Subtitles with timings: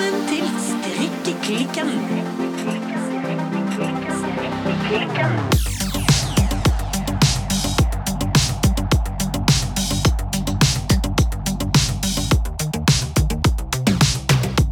[0.00, 1.88] Velkommen til Strikkeklikken.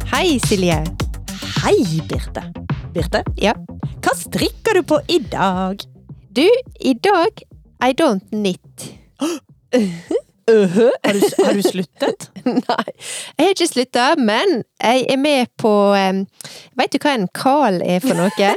[0.09, 0.83] Hei, Silje.
[1.63, 2.43] Hei, Birte.
[2.93, 3.53] Birte, Ja.
[4.01, 5.77] hva strikker du på i dag?
[6.35, 6.49] Du,
[6.79, 7.43] i dag
[7.81, 8.95] I don't knit.
[10.49, 12.29] Har du, har du sluttet?
[12.45, 12.85] Nei,
[13.37, 16.23] jeg har ikke slutta, men jeg er med på um,
[16.79, 18.51] Veit du hva en kal er for noe?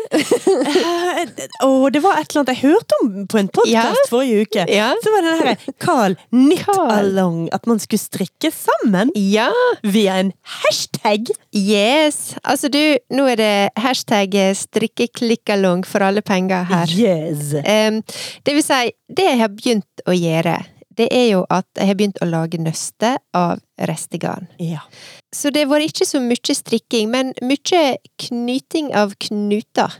[1.66, 4.08] Å, det var et eller annet jeg hørte om på en podkast Ja.
[4.10, 4.64] forrige uke.
[4.70, 4.90] Ja.
[5.02, 6.92] Så var det den herre Carl knit Carl.
[6.96, 7.38] along.
[7.54, 9.48] At man skulle strikke sammen ja!
[9.84, 10.32] via en
[10.62, 11.30] hashtag.
[11.56, 12.34] Yes!
[12.44, 12.80] Altså, du,
[13.12, 13.52] nå er det
[13.82, 16.92] hashtag strikkeklikkalong for alle penger her.
[16.96, 17.52] Yes.
[17.62, 18.00] Um,
[18.46, 18.82] det vil si,
[19.12, 20.56] det jeg har begynt å gjøre,
[20.98, 23.60] det er jo at jeg har begynt å lage nøste av
[23.90, 24.48] restegarn.
[24.62, 24.84] Ja.
[25.32, 27.82] Så det var ikke så mye strikking, men mye
[28.20, 29.98] knyting av knuter.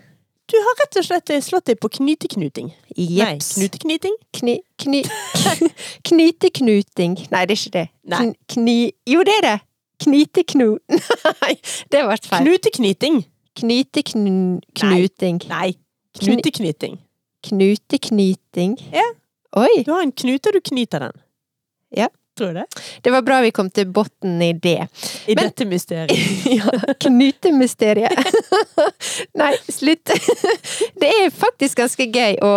[0.53, 2.73] Du har rett og slett slått deg på knyteknuting.
[2.93, 3.55] Nei, Jeps.
[3.57, 4.17] knuteknyting?
[4.37, 5.01] Kni, kny,
[6.09, 7.15] knyteknuting.
[7.33, 7.87] Nei, det er ikke det.
[8.13, 8.25] Nei.
[8.53, 8.77] Kni,
[9.09, 9.59] jo, det er det!
[10.03, 10.67] Kniteknu...
[11.43, 11.55] Nei,
[11.95, 12.43] det ble feil.
[12.43, 13.23] Knuteknyting?
[13.63, 15.41] Knyteknuting.
[15.49, 15.71] Nei,
[16.19, 16.99] knuteknyting.
[17.47, 18.77] Knuteknyting.
[18.93, 19.07] Ja.
[19.57, 19.83] Oi!
[19.87, 21.17] Du har en knute, og du knyter den.
[21.97, 22.09] Ja.
[22.39, 22.65] Tror du det?
[23.05, 24.87] Det var bra vi kom til bunnen i det.
[25.29, 26.17] I Men- dette mysteriet.
[26.59, 28.17] ja, knutemysteriet.
[29.41, 30.15] Nei, slutt.
[31.03, 32.55] Det er faktisk ganske gøy å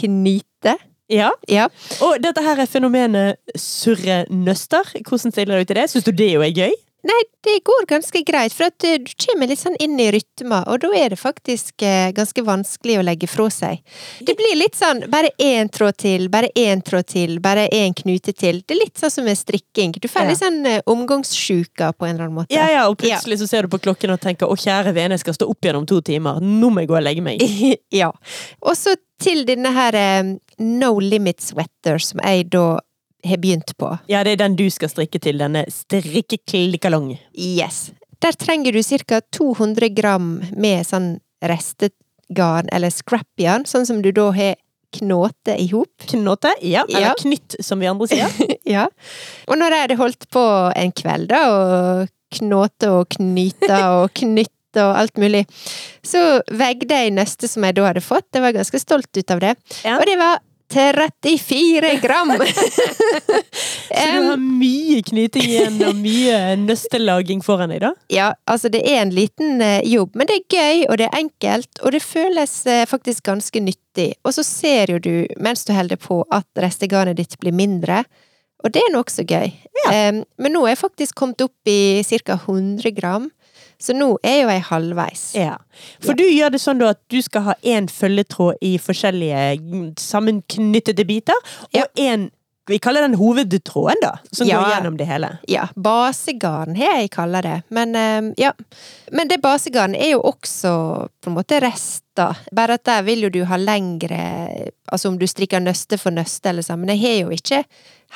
[0.00, 0.78] knyte.
[1.12, 1.28] Ja.
[1.52, 1.66] Ja.
[2.00, 4.88] Og dette her er fenomenet surre nøster.
[5.04, 5.90] Hvordan stiller du til det?
[5.92, 6.72] Syns du det jo er gøy?
[7.04, 10.62] Nei, det går ganske greit, for at eh, du kommer litt sånn inn i rytma,
[10.72, 13.82] og da er det faktisk eh, ganske vanskelig å legge fra seg.
[14.24, 18.32] Det blir litt sånn bare én tråd til, bare én tråd til, bare én knute
[18.32, 18.62] til.
[18.64, 19.92] Det er litt sånn som med strikking.
[20.00, 20.28] Du får Ja.
[20.30, 22.56] litt sånn eh, omgangssjuka på en eller annen måte.
[22.56, 25.20] Ja, ja, og plutselig så ser du på klokken og tenker 'Å, kjære vene, jeg
[25.26, 26.40] skal stå opp igjen om to timer'.
[26.40, 27.38] Nå må jeg gå og legge meg.
[27.92, 28.10] ja.
[28.62, 29.92] Og så til denne her
[30.58, 32.78] No Limit Sweater, som jeg da
[33.24, 33.90] har begynt på.
[34.10, 37.14] Ja, det er den du skal strikke til, denne strikkeklikkalong.
[37.36, 37.90] Yes.
[38.22, 39.20] Der trenger du ca.
[39.32, 44.54] 200 gram med sånn restegarn, eller scrapjarn, sånn som du da har
[44.94, 45.90] knåte i hop.
[46.06, 46.52] Knåte?
[46.62, 46.84] Ja.
[46.88, 47.14] Eller Ja.
[47.18, 48.30] knytt, som vi andre sier.
[48.64, 48.86] ja.
[49.48, 50.44] Og når jeg hadde holdt på
[50.76, 52.08] en kveld, da, og
[52.38, 54.50] knåte og knyte og knytte
[54.82, 55.44] og alt mulig,
[56.02, 58.26] så vegde jeg nøstet som jeg da hadde fått.
[58.34, 59.52] Jeg var ganske stolt ut av det.
[59.84, 59.98] Ja.
[60.00, 60.38] Og det var
[60.74, 62.32] 34 gram!
[63.94, 67.92] Så du har mye knyting igjen og mye nøstelaging foran deg, da?
[68.12, 71.18] Ja, altså det er en liten eh, jobb, men det er gøy, og det er
[71.20, 74.10] enkelt, og det føles eh, faktisk ganske nyttig.
[74.26, 78.02] Og så ser jo du, mens du holder på, at restegarnet ditt blir mindre.
[78.64, 79.52] Og det er nokså gøy.
[79.84, 79.90] Ja.
[80.40, 82.38] men nå er jeg faktisk kommet opp i ca.
[82.38, 83.26] 100 gram,
[83.84, 85.24] så nå er jo jeg halvveis.
[85.36, 85.58] Ja.
[86.04, 91.06] For du gjør det sånn at du skal ha én følgetråd i forskjellige mm, sammenknyttede
[91.08, 92.30] biter, og Ja.
[92.66, 94.60] Vi kaller den hovedtråden, da, som Ja.
[94.62, 95.38] går gjennom det hele.
[95.48, 97.62] Ja, basegarn har jeg kalla det.
[97.68, 98.52] Men ja.
[99.12, 102.36] Men det basegarnet er jo også på en måte rester.
[102.52, 106.48] Bare at der vil jo du ha lengre Altså om du strikker nøste for nøste
[106.48, 106.78] eller sånn.
[106.84, 107.64] Men jeg har jo ikke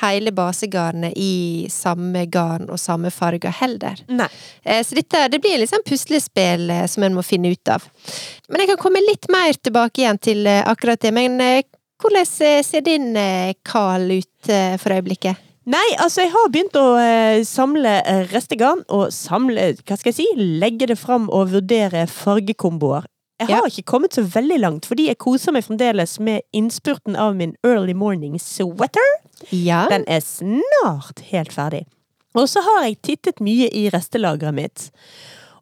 [0.01, 3.99] hele basegarnet i samme garn og samme farger heller.
[4.07, 4.27] Nei.
[4.63, 7.83] Eh, Så dette det blir sånn puslespill eh, som en må finne ut av.
[8.49, 11.11] Men jeg kan komme litt mer tilbake igjen til eh, akkurat det.
[11.15, 11.39] Men
[11.99, 12.25] hvordan
[12.63, 15.45] ser din kal Carl ut eh, for øyeblikket?
[15.69, 20.17] Nei, altså jeg har begynt å eh, samle eh, restegarn, og samle, hva skal jeg
[20.21, 23.05] si, legge det fram og vurdere fargekomboer.
[23.39, 27.37] Jeg har ikke kommet så veldig langt, fordi jeg koser meg fremdeles med innspurten av
[27.39, 29.13] min early morning sweater.
[29.55, 29.85] Ja.
[29.87, 31.85] Den er snart helt ferdig.
[32.35, 34.89] Og så har jeg tittet mye i restelageret mitt,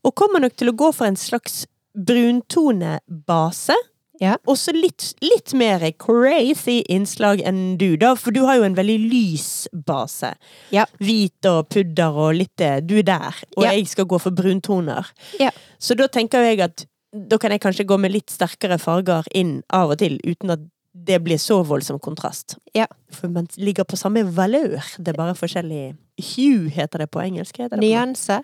[0.02, 3.78] og kommer nok til å gå for en slags bruntonebase.
[4.20, 4.36] Ja.
[4.50, 8.98] Også litt, litt mer crazy innslag enn du, da, for du har jo en veldig
[9.12, 10.34] lys base.
[10.74, 10.86] Ja.
[11.02, 12.88] Hvit og pudder og litt det.
[12.90, 13.72] Du er der, og Ja.
[13.78, 15.06] jeg skal gå for bruntoner.
[15.40, 15.52] Ja.
[15.80, 19.62] Så da tenker jeg at da kan jeg kanskje gå med litt sterkere farger inn
[19.74, 20.60] av og til, uten at
[20.98, 22.58] det blir så voldsom kontrast.
[22.76, 22.88] Ja.
[23.14, 24.82] For man ligger på samme valør.
[24.98, 25.96] Det er bare forskjellig
[26.34, 27.60] hue, heter det på engelsk.
[27.78, 28.42] Nyanse.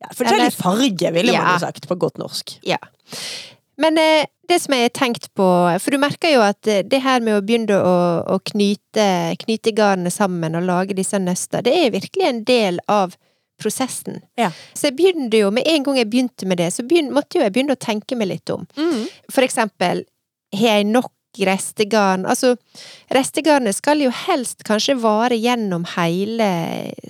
[0.00, 2.56] Ja, forskjellig farge, ville man jo sagt på godt norsk.
[2.64, 2.78] Ja.
[3.80, 5.46] Men eh, det som jeg har tenkt på
[5.80, 7.96] For du merker jo at eh, det her med å begynne å,
[8.34, 9.06] å knyte,
[9.44, 13.16] knyte garnene sammen og lage disse nøster, det er virkelig en del av
[13.60, 14.22] prosessen.
[14.40, 14.48] Ja.
[14.72, 17.44] Så jeg begynte jo, med en gang jeg begynte med det, så begynte, måtte jo
[17.44, 18.64] jeg begynne å tenke meg litt om.
[19.28, 20.04] For eksempel,
[20.56, 21.12] har jeg nok
[21.46, 22.24] restegarn.
[22.26, 22.54] Altså,
[23.14, 26.48] restegarnet skal jo helst kanskje vare gjennom hele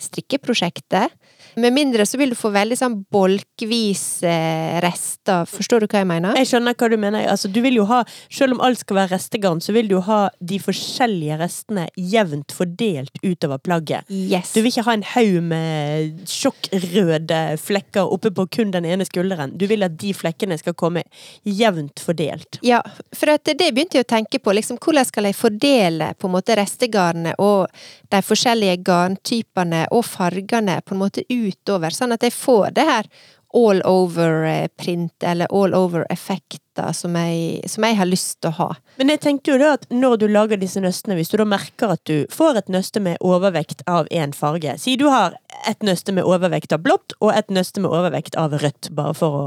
[0.02, 1.14] strikkeprosjektet.
[1.56, 5.46] Med mindre så vil du få veldig sånn bolkvis eh, rester.
[5.50, 6.36] Forstår du hva jeg mener?
[6.38, 7.26] Jeg skjønner hva du mener.
[7.30, 8.02] Altså, du vil jo ha,
[8.32, 12.54] selv om alt skal være restegarn, så vil du jo ha de forskjellige restene jevnt
[12.54, 14.06] fordelt utover plagget.
[14.10, 14.54] Yes.
[14.54, 19.56] Du vil ikke ha en haug med sjokkrøde flekker oppe på kun den ene skulderen.
[19.58, 21.04] Du vil at de flekkene skal komme
[21.44, 22.60] jevnt fordelt.
[22.66, 22.82] Ja,
[23.16, 24.54] for det begynte jeg å tenke på.
[24.56, 27.70] Liksom, hvordan skal jeg fordele på en måte restegarnet og
[28.10, 33.08] de forskjellige garntypene og fargene på en måte utover, sånn at jeg får det her
[33.50, 37.16] all over-print, eller all over-effekter, som,
[37.66, 38.68] som jeg har lyst til å ha.
[39.00, 41.96] Men jeg tenkte jo da at når du lager disse nøstene, hvis du da merker
[41.96, 45.34] at du får et nøste med overvekt av én farge Si du har
[45.68, 49.40] et nøste med overvekt av blått og et nøste med overvekt av rødt, bare for
[49.40, 49.46] å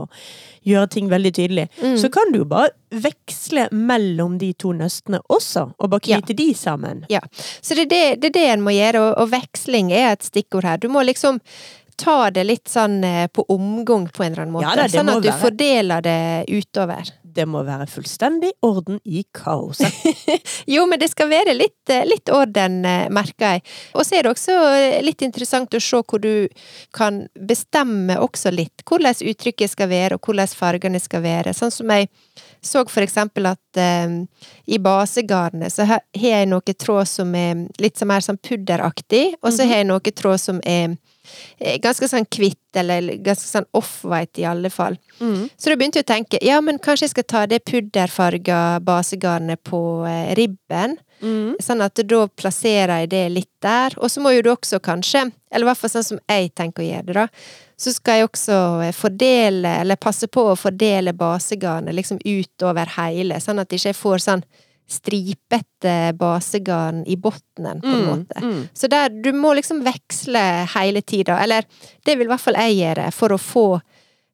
[0.68, 1.96] gjøre ting veldig tydelig, Mm.
[2.00, 6.20] så kan du jo bare veksle mellom de to nøstene også, og bare Ja.
[6.20, 7.06] de sammen.
[7.10, 7.20] Ja,
[7.62, 10.24] så det er det, det er det en må gjøre, og, og veksling er et
[10.24, 10.78] stikkord her.
[10.78, 11.40] Du må liksom
[11.98, 15.12] ta det litt sånn eh, på omgang på en eller annen måte, Ja da, sånn
[15.14, 15.42] at du være.
[15.42, 17.12] fordeler det utover.
[17.34, 19.90] Det må være fullstendig orden i kaoset.
[20.74, 23.66] Jo, men det skal være litt, eh, litt orden, eh, merker jeg.
[23.98, 24.58] Og så er det også
[25.04, 26.48] litt interessant å se hvor du
[26.94, 31.56] kan bestemme også litt hvordan uttrykket skal være, og hvordan fargene skal være.
[31.58, 32.10] Sånn som jeg
[32.64, 34.22] så for eksempel at um,
[34.66, 39.52] i basegarnet så har jeg noe tråd som er litt som mer sånn pudderaktig, og
[39.52, 40.96] så har jeg noe tråd som er
[41.84, 44.98] ganske sånn kvitt, eller ganske sånn off-white i alle fall.
[45.20, 45.48] Mm.
[45.58, 49.62] Så da begynte jeg å tenke, ja, men kanskje jeg skal ta det pudderfarga basegarnet
[49.68, 50.98] på eh, ribben.
[51.24, 51.56] Mm.
[51.64, 53.96] Sånn at da plasserer jeg det litt der.
[54.02, 56.84] Og så må jo du også kanskje, eller i hvert fall sånn som jeg tenker
[56.84, 57.28] å gjøre det, da,
[57.84, 63.40] så skal jeg også eh, fordele, eller passe på å fordele basegarnet liksom utover hele,
[63.44, 64.46] sånn at jeg ikke får sånn
[64.94, 68.40] stripete basegarn i bunnen, på en måte.
[68.44, 68.62] Mm.
[68.74, 70.44] Så der, du må liksom veksle
[70.76, 71.66] hele tida, eller
[72.06, 73.68] det vil i hvert fall jeg gjøre, for å få,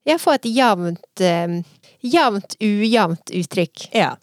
[0.07, 1.59] ja, få et jevnt, eh,
[1.99, 3.89] jevnt ujevnt uttrykk.
[3.91, 4.13] Ja.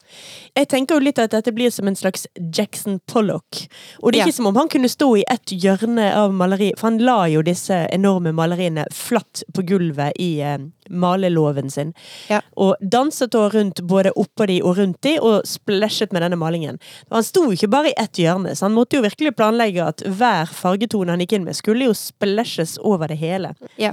[0.56, 3.66] Jeg tenker jo litt at dette blir som en slags Jackson Pollock.
[4.02, 4.26] Og det er Ja.
[4.30, 7.42] ikke som om han kunne stå i ett hjørne av maleriet, for han la jo
[7.42, 10.58] disse enorme maleriene flatt på gulvet i eh,
[10.90, 11.92] malelåven sin.
[12.30, 12.40] Ja.
[12.56, 16.80] Og danset da rundt både oppå de og rundt de, og splæsjet med denne malingen.
[17.10, 19.84] Og han sto jo ikke bare i ett hjørne, så han måtte jo virkelig planlegge
[19.84, 23.52] at hver fargetone han gikk inn med, skulle jo splæsjes over det hele.
[23.80, 23.92] Ja.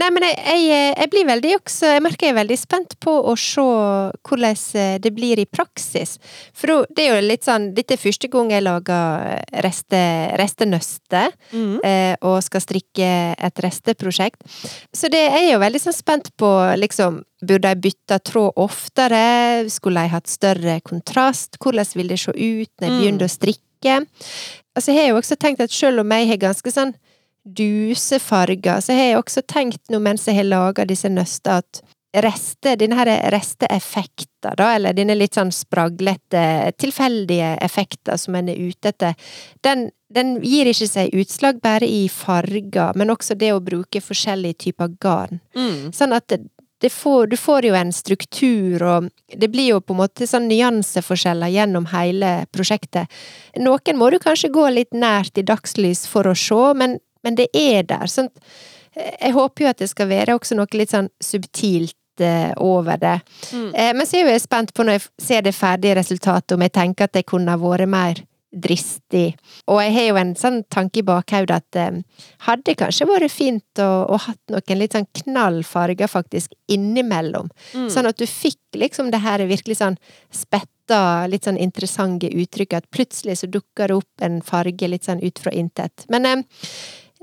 [0.00, 3.12] Nei, men jeg, jeg, jeg blir veldig også Jeg merker jeg er veldig spent på
[3.30, 6.16] å se hvordan eh, det blir i praksis.
[6.56, 10.00] For det er jo litt sånn Dette er første gang jeg lager reste,
[10.40, 11.22] restenøste,
[11.52, 11.76] mm.
[12.26, 14.42] og skal strikke et resteprosjekt.
[14.94, 19.64] Så det er jo veldig sånn spent på, liksom Burde jeg bytte tråd oftere?
[19.72, 21.56] Skulle jeg hatt større kontrast?
[21.56, 22.98] Hvordan vil det se ut når jeg Mm.
[23.00, 24.06] begynner å strikke?
[24.76, 26.92] Altså, jeg har jo også tenkt at selv om jeg har ganske sånn
[27.46, 31.80] dusefarger, så har jeg også tenkt nå mens jeg har laga disse nøstene, at
[32.12, 38.58] reste, denne her resteeffekter, da, eller denne litt sånn spraglete, tilfeldige effekter som en er
[38.58, 39.14] ute etter,
[39.62, 44.66] den, den gir ikke seg utslag bare i farger, men også det å bruke forskjellige
[44.66, 45.38] typer garn.
[45.94, 46.34] Sånn at
[46.88, 51.52] får, du får jo en struktur, og det blir jo på en måte sånn nyanseforskjeller
[51.52, 53.10] gjennom hele prosjektet.
[53.60, 57.50] Noen må du kanskje gå litt nært i dagslys for å se, men, men det
[57.52, 58.08] er der.
[58.08, 58.30] Sånn,
[58.96, 61.99] eh, jeg håper jo at det skal være også noe litt sånn subtilt
[62.56, 63.18] over det.
[63.52, 63.70] Mm.
[63.74, 66.76] Eh, men så er jeg spent på når jeg ser det ferdige resultatet, om jeg
[66.76, 69.36] tenker at jeg kunne ha vært mer dristig.
[69.70, 72.00] Og jeg har jo en sånn tanke i bakhodet at eh,
[72.48, 77.50] hadde kanskje vært fint å, å hatt noen litt sånn knall farger faktisk innimellom.
[77.74, 77.86] Mm.
[77.94, 79.98] Sånn at du fikk liksom det her virkelig sånn
[80.34, 85.22] spetta, litt sånn interessante uttrykket, at plutselig så dukker det opp en farge litt sånn
[85.22, 86.08] ut fra intet.
[86.10, 86.42] Men eh,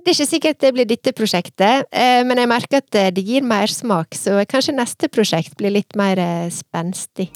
[0.08, 3.26] det er ikke sikkert det blir dette prosjektet, eh, men jeg merker at eh, det
[3.28, 7.28] gir mer smak, så kanskje neste prosjekt blir litt mer eh, spenstig.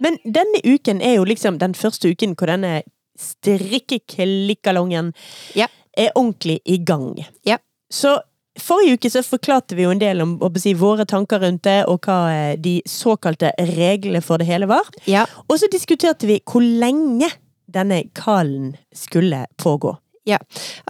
[0.00, 2.80] Men denne uken er jo liksom den første uken hvor denne
[3.20, 5.12] strikkeklikkalongen
[5.56, 5.68] Ja.
[5.96, 7.26] er ordentlig i gang.
[7.44, 7.58] Ja.
[7.92, 8.20] Så
[8.62, 12.06] forrige uke så forklarte vi jo en del om si, våre tanker rundt det, og
[12.06, 14.88] hva eh, de såkalte reglene for det hele var.
[15.10, 15.26] Ja.
[15.46, 17.30] Og så diskuterte vi hvor lenge
[17.66, 19.96] denne kalen skulle pågå.
[20.26, 20.38] Ja,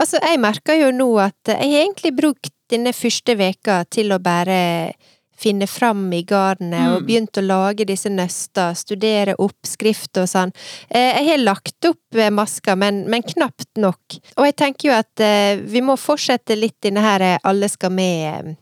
[0.00, 4.20] Altså, jeg merker jo nå at jeg har egentlig brukt denne første veka til å
[4.22, 4.94] bare
[5.38, 7.06] finne fram i garnet og Mm.
[7.06, 10.52] begynt å lage disse nøster, studere oppskrift og sånn.
[10.90, 14.18] Eh, Jeg har lagt opp eh, masker, men, men knapt nok.
[14.36, 17.90] Og jeg tenker jo at eh, vi må fortsette litt i denne her alle skal
[17.90, 18.56] med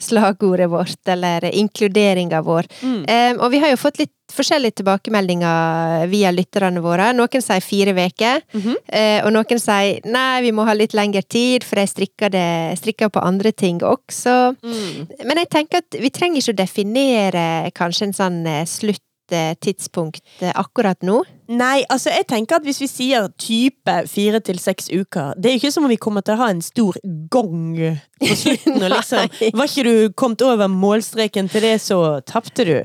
[0.00, 2.66] slagordet vårt, eller inkluderinga vår.
[2.82, 3.04] Mm.
[3.04, 7.08] Um, og vi har jo fått litt forskjellige tilbakemeldinger via lytterne våre.
[7.18, 8.76] Noen sier fire uker, Mhm.
[8.86, 12.78] eh, og noen sier nei, vi må ha litt lengre tid, for jeg strikker, det,
[12.78, 14.54] strikker på andre ting også.
[14.62, 15.08] Mm.
[15.26, 20.52] Men jeg tenker at vi trenger ikke å definere kanskje en sånn eh, slutt-tidspunkt eh,
[20.54, 21.22] akkurat nå.
[21.50, 25.56] Nei, altså jeg tenker at hvis vi sier type fire til seks uker Det er
[25.56, 26.98] jo ikke som om vi kommer til å ha en stor
[27.32, 27.74] gong
[28.20, 28.76] på slutten.
[28.76, 32.76] og liksom, Var ikke du kommet over målstreken til det, så tapte du.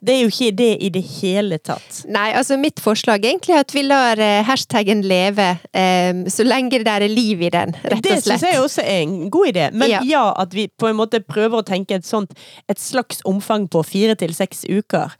[0.00, 2.04] Det er jo ikke det i det hele tatt.
[2.12, 6.80] Nei, altså mitt forslag er egentlig at vi lar eh, hashtaggen leve um, så lenge
[6.86, 8.06] det er liv i den, rett og slett.
[8.06, 9.68] Det syns jeg også er en god idé.
[9.74, 10.02] Men ja.
[10.06, 10.24] Ja.
[10.38, 12.32] at vi på en måte prøver å tenke et sånt
[12.70, 15.12] Et slags omfang på fire til seks uker.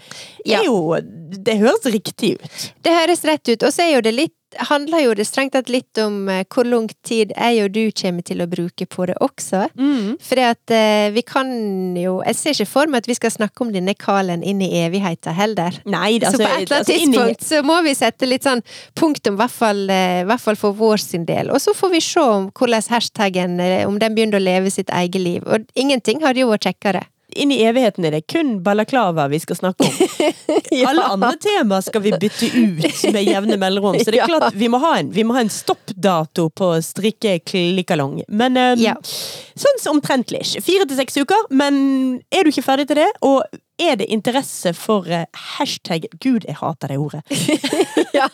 [0.46, 0.60] Ja.
[0.60, 0.94] Er jo
[1.26, 2.66] Det høres riktig ut.
[2.82, 3.62] Det høres rett ut.
[3.62, 4.34] Og så er jo det litt
[4.70, 8.24] handler jo det strengt tatt litt om eh, hvor lang tid jeg og du kommer
[8.24, 9.66] til å bruke på det også.
[9.76, 10.14] Mm.
[10.22, 11.50] For at eh, vi kan
[11.96, 14.70] jo Jeg ser ikke for meg at vi skal snakke om denne Kalen inn i
[14.84, 15.76] evigheten heller.
[15.84, 18.46] Nei, altså, så på et eller annet altså, tidspunkt tidspunkt så må vi sette litt
[18.46, 18.62] sånn
[18.98, 21.50] punktum, i hvert fall, eh, hvert fall for vår sin del.
[21.52, 24.92] Og så får vi se om hvordan hashtaggen eh, om den begynner å leve sitt
[24.94, 25.46] eget liv.
[25.46, 27.06] Og ingenting hadde jo vært kjekkere.
[27.36, 29.92] Inn i evigheten er det kun balaklava vi skal snakke om.
[30.88, 33.98] Alle andre temaer skal vi bytte ut med jevne mellomrom.
[34.00, 34.30] Så det er Ja.
[34.30, 38.22] klart, vi må ha en, vi må ha en stoppdato på strikkeklikkalong.
[38.28, 38.94] Men um, Ja.
[39.04, 40.42] sånn omtrentlig.
[40.64, 41.46] Fire til seks uker.
[41.50, 43.44] Men er du ikke ferdig til det, og
[43.78, 45.26] er det interesse for eh,
[45.58, 47.20] hashtag Gud, jeg hater det ordet.
[48.16, 48.26] Ja.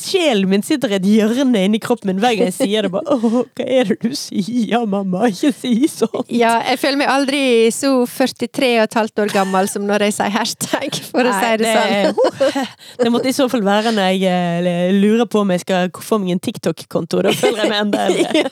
[0.00, 2.90] Sjelen min sitter i et hjørne inni kroppen min hver gang jeg sier det.
[2.94, 5.28] Bare, Åh, hva er det du sier, mamma?
[5.30, 6.24] Ikke si sånn.
[6.32, 7.42] ja, jeg føler meg aldri
[7.74, 11.52] så 43 og et halvt år gammel som når jeg sier hashtag, for å si
[11.62, 12.20] det sånn.
[12.40, 12.68] sånn.
[13.00, 14.26] Det måtte i så fall være når jeg
[14.66, 17.22] eh, lurer på om jeg skal få meg en TikTok-konto.
[17.26, 18.42] Da føler jeg meg enda eldre.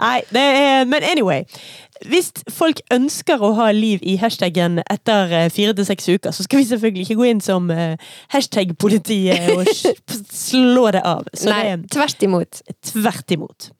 [0.00, 1.44] Nei, det er Men anyway.
[2.04, 6.44] Hvis folk ønsker å ha liv i hashtaggen etter eh, fire til seks uker, så
[6.44, 7.96] skal vi selvfølgelig ikke gå inn som eh,
[8.34, 9.70] hashtag-politiet og
[10.44, 11.24] slå det av.
[11.32, 12.60] Så Nei, det tvert imot.
[12.68, 13.70] er tvert imot.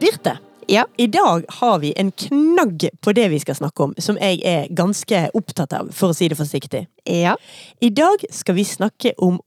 [0.00, 0.38] Birte.
[0.66, 0.86] Ja.
[0.98, 4.66] I dag har vi en knagg på det vi skal snakke om, som jeg er
[4.74, 6.84] ganske opptatt av, for å si det forsiktig.
[7.06, 7.36] Ja.
[7.82, 9.38] I dag skal vi snakke om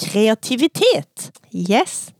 [0.00, 1.30] kreativitet.
[1.52, 2.10] Yes.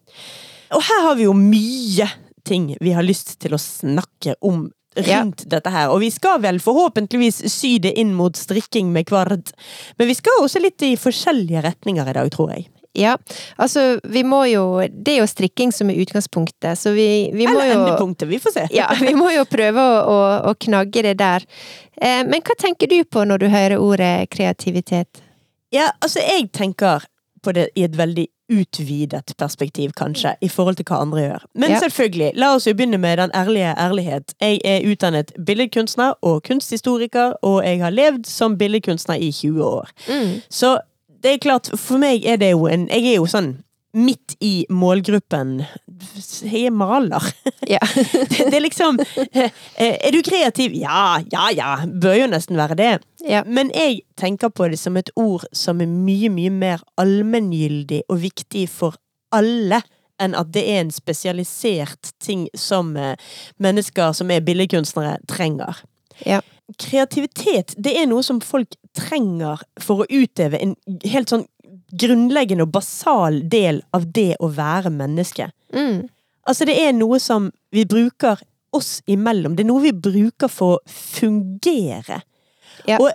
[0.74, 2.08] Og her har vi jo mye
[2.46, 5.90] ting vi har lyst til å snakke om rundt dette her.
[5.92, 9.52] Og vi skal vel forhåpentligvis sy det inn mot strikking med kvard.
[9.98, 12.68] Men vi skal også litt i forskjellige retninger i dag, tror jeg.
[12.98, 13.12] Ja,
[13.54, 17.54] altså vi må jo Det er jo strikking som er utgangspunktet, så vi, vi må
[17.54, 18.64] Eller jo endepunktet, vi får se.
[18.74, 20.18] Ja, vi må jo prøve å, å,
[20.50, 21.46] å knagge det der.
[21.94, 25.22] Eh, men hva tenker du på når du hører ordet kreativitet?
[25.70, 27.06] Ja, altså jeg tenker
[27.52, 31.44] det i et veldig utvidet perspektiv, kanskje, i forhold til hva andre gjør.
[31.54, 31.78] Men Ja.
[31.78, 34.34] selvfølgelig, la oss jo begynne med den ærlige ærlighet.
[34.40, 39.88] Jeg er utdannet billedkunstner og kunsthistoriker, og jeg har levd som billedkunstner i 20 år.
[40.50, 40.78] Så
[41.22, 43.56] det er klart, for meg er det jo en Jeg er jo sånn
[43.92, 45.60] midt i målgruppen.
[46.44, 47.24] Jeg er maler.
[47.68, 47.80] Ja.
[48.30, 50.74] Det, det er liksom eh, Er du kreativ?
[50.74, 51.70] Ja, ja, ja.
[51.86, 52.90] Bør jo nesten være det.
[53.26, 53.42] Ja.
[53.46, 58.22] Men jeg tenker på det som et ord som er mye, mye mer allmenngyldig og
[58.24, 58.98] viktig for
[59.34, 59.82] alle.
[60.20, 63.16] Enn at det er en spesialisert ting som eh,
[63.58, 65.82] mennesker som er billedkunstnere, trenger.
[66.26, 66.42] Ja.
[66.78, 70.76] Kreativitet, det er noe som folk trenger for å utøve en
[71.08, 71.46] helt sånn
[71.92, 75.50] grunnleggende og basal del av det å være menneske.
[75.74, 76.08] Mm.
[76.48, 78.40] Altså, det er noe som vi bruker
[78.76, 79.56] oss imellom.
[79.56, 82.22] Det er noe vi bruker for å fungere.
[82.86, 83.00] Ja.
[83.00, 83.10] Og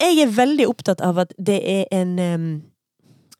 [0.00, 2.50] jeg er veldig opptatt av at det er en um,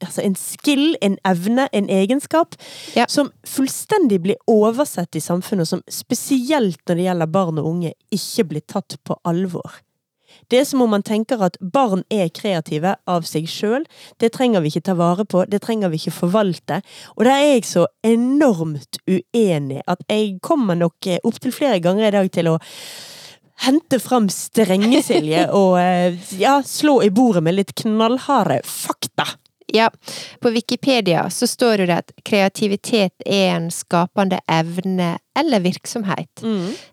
[0.01, 2.55] Altså en skill, en evne, en egenskap
[2.97, 3.05] Ja.
[3.05, 7.91] som fullstendig blir oversett i samfunnet, og som spesielt når det gjelder barn og unge,
[8.09, 9.77] ikke blir tatt på alvor.
[10.51, 13.85] Det er som om man tenker at barn er kreative av seg sjøl.
[14.19, 16.81] Det trenger vi ikke ta vare på, det trenger vi ikke forvalte.
[17.15, 22.09] Og der er jeg så enormt uenig at jeg kommer nok eh, opptil flere ganger
[22.09, 22.57] i dag til å
[23.63, 29.29] hente fram strengesilje og eh, ja, slå i bordet med litt knallharde fakta.
[29.71, 29.87] Ja,
[30.43, 36.43] på Wikipedia så står det at kreativitet er en skapende evne eller virksomhet.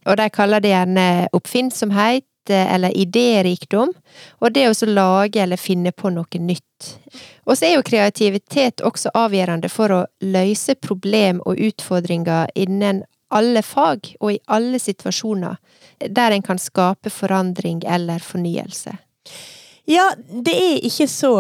[0.07, 2.23] Og de kaller det gjerne oppfinnsomhet
[2.55, 3.93] eller idérikdom,
[4.41, 6.89] og det å lage eller finne på noe nytt.
[7.47, 13.63] Og så er jo kreativitet også avgjørende for å løse problem og utfordringer innen alle
[13.63, 15.59] fag og i alle situasjoner,
[16.01, 18.97] der en kan skape forandring eller fornyelse.
[19.89, 21.33] Ja, det er ikke så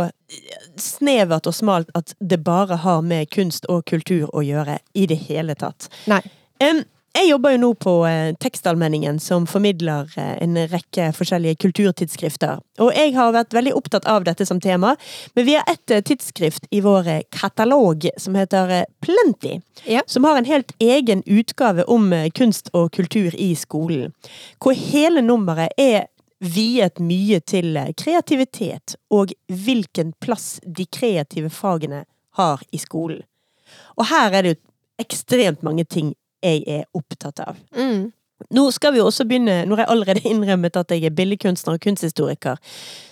[0.80, 5.18] snevert og smalt at det bare har med kunst og kultur å gjøre i det
[5.28, 5.90] hele tatt.
[6.08, 6.22] Nei.
[6.64, 6.80] Em,
[7.18, 12.60] jeg jobber jo nå på eh, Tekstallmenningen, som formidler eh, en rekke forskjellige kulturtidsskrifter.
[12.84, 14.94] Og jeg har vært veldig opptatt av dette som tema,
[15.34, 19.58] men vi har et eh, tidsskrift i vår katalog som heter Plenty.
[19.86, 20.04] Ja.
[20.06, 24.14] Som har en helt egen utgave om kunst og kultur i skolen.
[24.62, 26.06] Hvor hele nummeret er
[26.38, 32.04] viet mye til kreativitet og hvilken plass de kreative fagene
[32.38, 33.24] har i skolen.
[33.98, 34.60] Og her er det jo
[35.02, 37.58] ekstremt mange ting jeg er opptatt av.
[37.76, 38.10] Mm.
[38.54, 42.58] Nå skal vi også begynne, når jeg allerede innrømmet at jeg er billedkunstner og kunsthistoriker,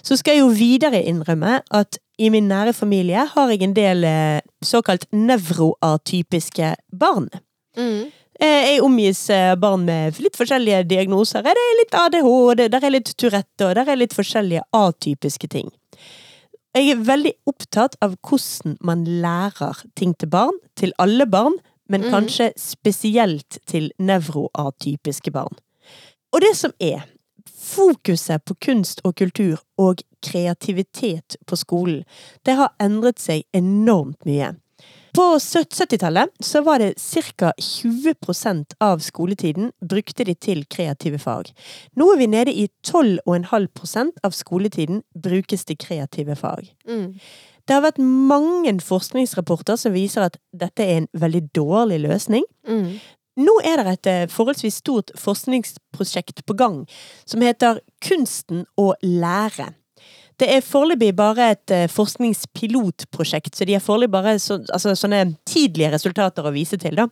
[0.03, 4.07] så skal jeg jo videre innrømme at i min nære familie har jeg en del
[4.09, 7.29] eh, såkalt nevroatypiske barn.
[7.77, 8.07] Mm.
[8.41, 11.45] Eh, Jeg omgis eh, barn med litt forskjellige diagnoser.
[11.45, 15.69] Det er litt ADHD, der er litt Tourette, og der er litt forskjellige atypiske ting.
[16.77, 21.57] Jeg er veldig opptatt av hvordan man lærer ting til barn, til alle barn,
[21.89, 22.11] men mm.
[22.11, 25.55] kanskje spesielt til nevroatypiske barn.
[26.35, 27.07] Og det som er
[27.47, 32.05] fokuset på kunst og kultur og kreativitet på skolen,
[32.47, 34.55] det har endret seg enormt mye.
[35.17, 37.53] På 70-tallet så var det ca.
[37.59, 41.49] 20% av skoletiden brukte de til kreative fag.
[41.97, 46.69] Nå er vi nede i 12,5% av skoletiden brukes til kreative fag.
[46.85, 47.15] Mm.
[47.67, 52.47] Det har vært mange forskningsrapporter som viser at dette er en veldig dårlig løsning.
[52.69, 52.99] Mm.
[53.43, 56.85] Nå er det et eh, forholdsvis stort forskningsprosjekt på gang
[57.29, 59.75] som heter Kunsten å lære.
[60.37, 65.23] Det er foreløpig bare et eh, forskningspilotprosjekt, så de har foreløpig bare så, altså, sånne
[65.49, 67.07] tidlige resultater å vise til, da.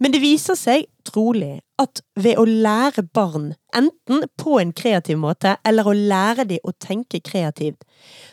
[0.00, 5.58] Men det viser seg trolig at ved å lære barn, enten på en kreativ måte,
[5.68, 7.84] eller å lære dem å tenke kreativt,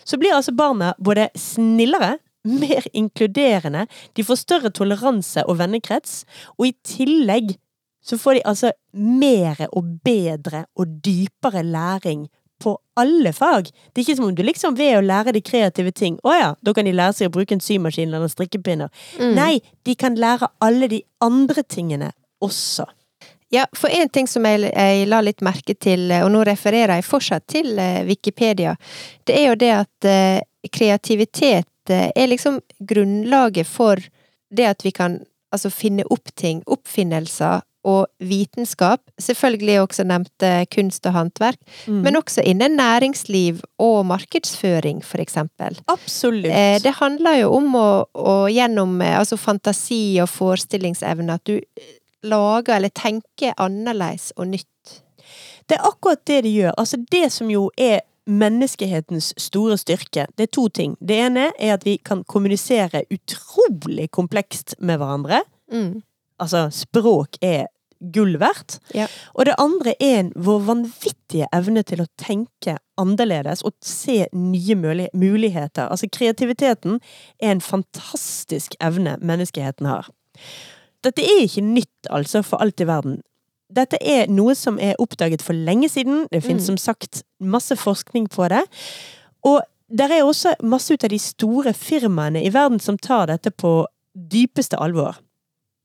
[0.07, 2.15] så blir altså barna både snillere,
[2.47, 6.23] mer inkluderende, de får større toleranse og vennekrets,
[6.57, 7.53] og i tillegg
[8.03, 12.25] så får de altså mer og bedre og dypere læring
[12.63, 13.69] på alle fag.
[13.91, 16.49] Det er ikke som om du liksom ved å lære de kreative ting, å ja,
[16.61, 18.91] da kan de lære seg å bruke en symaskin eller strikkepinner.
[19.19, 19.33] Mm.
[19.37, 19.53] Nei,
[19.85, 22.87] de kan lære alle de andre tingene også.
[23.53, 27.05] Ja, for en ting som jeg, jeg la litt merke til, og nå refererer jeg
[27.05, 28.73] fortsatt til eh, Wikipedia,
[29.29, 34.01] det er jo det at eh, kreativitet eh, er liksom grunnlaget for
[34.49, 35.19] det at vi kan
[35.53, 39.01] altså finne opp ting, oppfinnelser og vitenskap.
[39.19, 42.01] Selvfølgelig også nevnte kunst og håndverk, Mm.
[42.03, 45.79] men også innen næringsliv og markedsføring, for eksempel.
[45.87, 46.45] Absolutt.
[46.45, 51.57] Eh, det handler jo om å, å gjennom eh, altså fantasi og forestillingsevne at du
[51.57, 51.91] eh,
[52.23, 55.01] lager eller tenker annerledes og nytt.
[55.67, 56.73] Det er akkurat det de gjør.
[56.77, 60.95] Altså det som jo er menneskehetens store styrke, det er to ting.
[61.03, 65.41] Det ene er at vi kan kommunisere utrolig komplekst med hverandre.
[65.71, 66.01] Mm.
[66.39, 67.67] Altså, språk er
[68.11, 68.79] gull verdt.
[68.93, 69.07] Ja.
[69.33, 74.75] Og det andre er vår vanvittige evne til å tenke annerledes og se nye
[75.13, 75.87] muligheter.
[75.89, 76.99] Altså, kreativiteten
[77.41, 80.09] er en fantastisk evne menneskeheten har.
[81.03, 83.21] Dette er ikke nytt, altså, for alt i verden.
[83.73, 86.27] Dette er noe som er oppdaget for lenge siden.
[86.31, 86.75] Det finnes Mm.
[86.75, 88.63] som sagt masse forskning på det.
[89.43, 93.51] Og der er også masse ut av de store firmaene i verden som tar dette
[93.51, 93.85] på
[94.15, 95.17] dypeste alvor.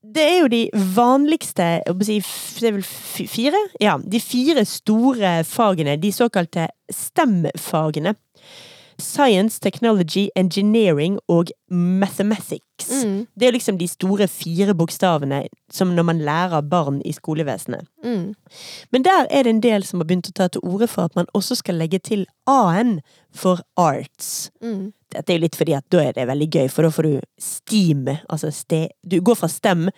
[0.03, 0.63] Det er jo de
[0.95, 1.67] vanligste
[2.07, 2.21] si,
[2.61, 2.87] det er vel
[3.29, 3.61] fire?
[3.83, 8.15] Ja, de fire store fagene, de såkalte STEM-fagene.
[8.99, 13.05] Science, Technology, Engineering og Mathematics.
[13.05, 13.27] Mm.
[13.41, 17.87] Det er liksom de store fire bokstavene som når man lærer barn i skolevesenet.
[18.05, 18.35] Mm.
[18.93, 21.15] Men der er det en del som har begynt å ta til orde for at
[21.17, 22.99] man også skal legge til A-en
[23.35, 24.51] for arts.
[24.63, 24.93] Mm.
[25.15, 27.21] Dette er jo litt fordi at da er det veldig gøy, for da får du
[27.41, 29.89] steam, altså ste, Du går fra stem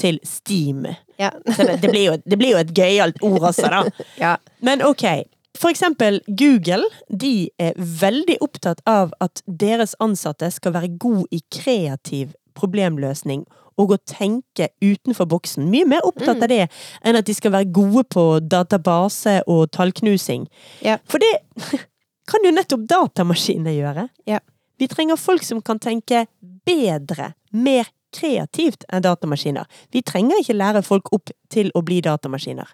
[0.00, 0.86] til steam.
[1.18, 1.30] Ja.
[1.56, 3.82] Så det, det, blir jo, det blir jo et gøyalt ord også, da.
[4.24, 4.36] ja.
[4.64, 5.04] Men ok.
[5.58, 11.42] For eksempel Google, de er veldig opptatt av at deres ansatte skal være god i
[11.52, 13.42] kreativ problemløsning
[13.80, 15.66] og å tenke utenfor boksen.
[15.72, 16.42] Mye mer opptatt Mm.
[16.44, 16.62] av det
[17.02, 20.46] enn at de skal være gode på database og tallknusing.
[20.84, 20.98] Ja.
[21.08, 21.32] For det
[22.30, 24.08] kan jo nettopp datamaskinene gjøre.
[24.28, 24.38] Ja.
[24.80, 26.24] Vi trenger folk som kan tenke
[26.64, 29.66] bedre, mer kreativt enn datamaskiner.
[29.92, 32.70] Vi trenger ikke lære folk opp til å bli datamaskiner.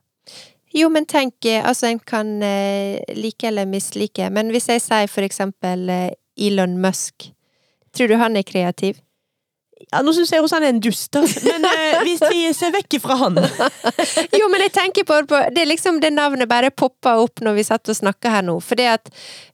[0.76, 5.10] Jo, men tenk, eh, altså en kan eh, like eller mislike, men hvis jeg sier
[5.10, 7.30] for eksempel eh, Elon Musk,
[7.96, 9.00] tror du han er kreativ?
[9.92, 11.20] Ja, Nå syns jeg også han er en dust, da.
[11.44, 13.36] Men eh, hvis vi ser vekk ifra han
[14.38, 17.58] Jo, men jeg tenker på, på Det er liksom det navnet bare poppa opp når
[17.58, 18.56] vi satt og snakka her nå.
[18.64, 19.10] For det at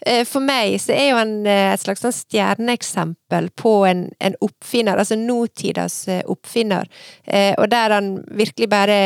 [0.06, 4.38] eh, For meg så er jo han eh, et slags sånn stjerneeksempel på en, en
[4.44, 6.86] oppfinner, altså nåtidas eh, oppfinner.
[7.26, 9.00] Eh, og der han virkelig bare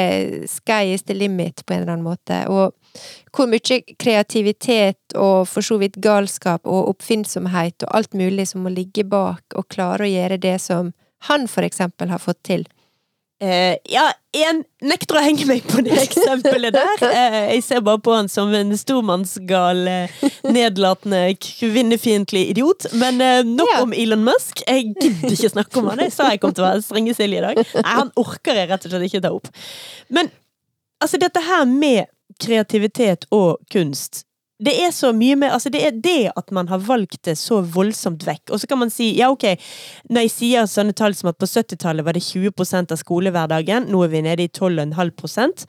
[0.50, 2.42] Sky is the limit, på en eller annen måte.
[2.52, 2.76] Og
[3.32, 8.72] hvor mye kreativitet og for så vidt galskap og oppfinnsomhet og alt mulig som må
[8.72, 10.92] ligge bak og klare å gjøre det som
[11.24, 12.66] han for eksempel har fått til.
[13.42, 17.02] Eh, ja, én nekter å henge meg på det eksempelet der.
[17.04, 20.14] Eh, jeg ser bare på han som en stormannsgal, eh,
[20.48, 22.86] nedlatende, kvinnefiendtlig idiot.
[22.96, 23.82] Men eh, nok Ja.
[23.84, 24.62] om Elon Musk.
[24.66, 26.00] Jeg gidder ikke snakke om han.
[26.06, 27.60] Jeg sa jeg kom til å være strenge-Silje i dag.
[27.76, 29.48] Nei, han orker jeg rett og slett ikke ta opp.
[30.08, 30.32] Men
[31.04, 32.06] altså, dette her med
[32.40, 34.25] kreativitet og kunst
[34.62, 37.60] det er så mye mer Altså, det er det at man har valgt det så
[37.60, 38.50] voldsomt vekk.
[38.50, 39.48] Og så kan man si, ja, ok,
[40.10, 44.04] når jeg sier sånne tall som at på 70-tallet var det 20% av skolehverdagen, nå
[44.04, 45.66] er vi nede i 12,5%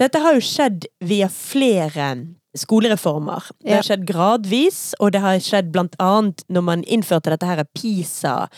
[0.00, 2.14] Dette har jo skjedd via flere
[2.58, 3.46] skolereformer.
[3.64, 7.62] Det har skjedd gradvis, og det har skjedd blant annet når man innførte dette her
[7.76, 8.48] PISA,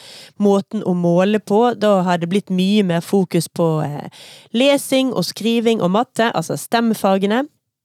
[0.43, 1.61] måten å måle på.
[1.79, 4.09] Da har det blitt mye mer fokus på eh,
[4.57, 7.45] lesing og skriving og matte, altså stemmefagene.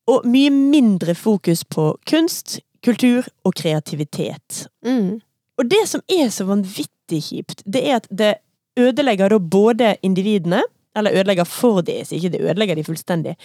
[0.10, 4.66] Og mye mindre fokus på kunst, kultur og kreativitet.
[4.86, 5.20] Mm.
[5.60, 8.34] Og det som er så vanvittig kjipt, det er at det
[8.80, 10.64] ødelegger da både individene,
[10.98, 13.36] eller ødelegger for de, så ikke det ødelegger de fullstendig,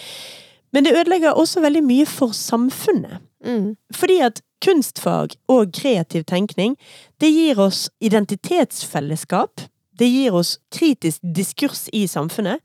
[0.72, 3.20] men det ødelegger også veldig mye for samfunnet.
[3.46, 3.76] Mm.
[3.94, 6.74] Fordi at kunstfag og kreativ tenkning,
[7.20, 9.60] det gir oss identitetsfellesskap.
[9.98, 12.62] Det gir oss kritisk diskurs i samfunnet.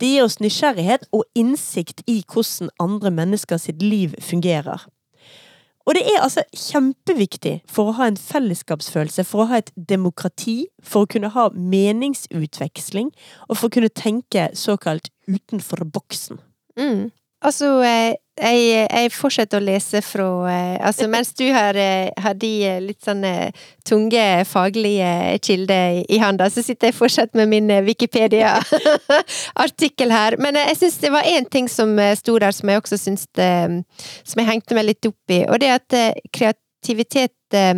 [0.00, 4.86] Det gir oss nysgjerrighet og innsikt i hvordan andre mennesker sitt liv fungerer.
[5.88, 10.68] Og det er altså kjempeviktig for å ha en fellesskapsfølelse, for å ha et demokrati,
[10.82, 13.08] for å kunne ha meningsutveksling,
[13.48, 16.38] og for å kunne tenke såkalt utenfor boksen.
[16.78, 17.08] Mm.
[17.42, 22.34] Altså, eh, jeg, jeg fortsetter å lese fra eh, Altså, mens du har, eh, har
[22.40, 23.52] de eh, litt sånne
[23.86, 30.32] tunge faglige kilder i, handa, så sitter jeg fortsatt med min Wikipedia-artikkel her.
[30.40, 34.40] Men jeg syns det var én ting som sto der som jeg også syns Som
[34.40, 36.12] jeg hengte meg litt opp i, og det at eh,
[36.80, 37.74] kreativitet eh,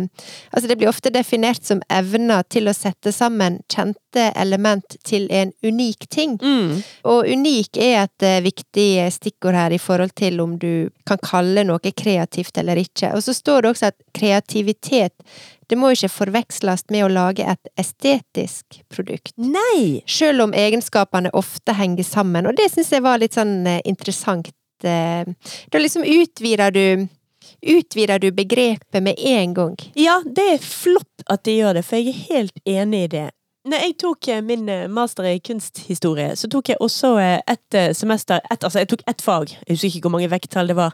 [0.51, 5.51] Altså, det blir ofte definert som evner til å sette sammen kjente element til en
[5.63, 6.37] unik ting.
[7.03, 11.63] Og unik er et eh, viktig stikkord her i forhold til om du kan kalle
[11.63, 13.13] noe kreativt eller ikke.
[13.15, 15.13] Og så står det også at kreativitet
[15.69, 19.33] det må ikke forveksles med å lage et estetisk produkt.
[19.37, 20.03] Nei!
[20.05, 24.51] Selv om egenskapene ofte henger sammen, og det syns jeg var litt sånn eh, interessant.
[24.83, 27.07] Da liksom utvider du
[27.63, 29.77] Utvider du begrepet med en gang.
[29.95, 33.29] Ja, det er flott at de gjør det, for jeg er helt enig i det.
[33.63, 37.77] Når jeg tok eh, min eh, master i kunsthistorie, så tok jeg også eh, et
[37.95, 40.91] semester et, Altså, jeg tok ett fag, jeg husker ikke hvor mange vekttall det var,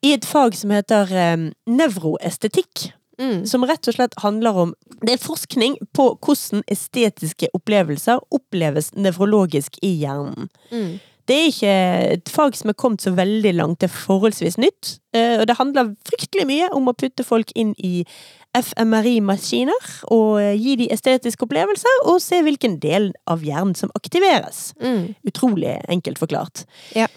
[0.00, 2.92] i et fag som heter um, nevroestetikk.
[3.18, 3.42] Mm.
[3.50, 9.80] Som rett og slett handler om Det er forskning på hvordan estetiske opplevelser oppleves nevrologisk
[9.82, 10.46] i hjernen.
[10.70, 11.00] Mm.
[11.28, 11.72] Det er ikke
[12.16, 14.98] et fag som er kommet så veldig langt, det er forholdsvis nytt.
[15.12, 18.06] eh, Og det handler fryktelig mye om å putte folk inn i
[18.56, 24.72] FMRI-maskiner og eh, gi de estetiske opplevelser, og se hvilken del av hjernen som aktiveres.
[24.80, 25.14] Mm.
[25.28, 26.64] Utrolig enkelt forklart.
[26.96, 27.08] Ja.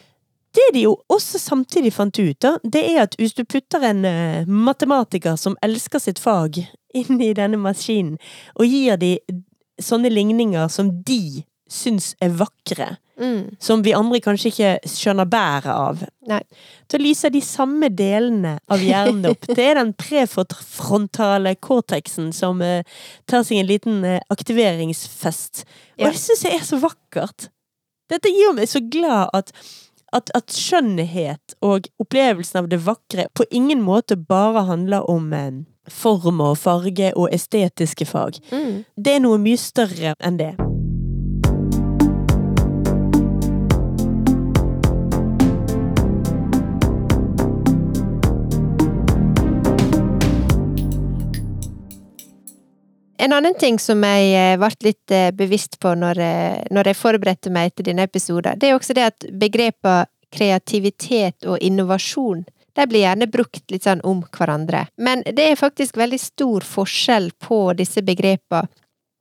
[0.51, 4.03] Det de jo også samtidig fant ut, da, det er at hvis du putter en
[4.05, 6.59] eh, matematiker som elsker sitt fag,
[6.93, 8.17] inn i denne maskinen,
[8.59, 9.13] og gir de
[9.79, 13.51] sånne ligninger som de syns er vakre, Mm.
[13.61, 15.99] som vi andre kanskje ikke skjønner bæret av.
[16.25, 16.39] Nei.
[16.89, 19.45] Da lyser de samme delene av hjernen opp.
[19.45, 22.81] Det er den prefrontale cortexen som uh,
[23.29, 25.65] tar seg en liten uh, aktiveringsfest.
[25.99, 26.09] Og Ja.
[26.09, 27.49] det syns det er så vakkert.
[28.09, 29.53] Dette gjør meg så glad at
[30.13, 35.61] at, at skjønnhet og opplevelsen av det vakre på ingen måte bare handler om uh,
[35.87, 38.41] form og farge og estetiske fag.
[38.51, 38.83] Mm.
[38.97, 40.55] Det er noe mye større enn det.
[53.21, 57.51] En annen ting som jeg eh, ble litt eh, bevisst på eh, når jeg forberedte
[57.53, 63.03] meg til denne episoden, det er også det at begrepene kreativitet og innovasjon de blir
[63.03, 64.85] gjerne brukt litt sånn om hverandre.
[64.97, 68.71] Men det er faktisk veldig stor forskjell på disse begrepene.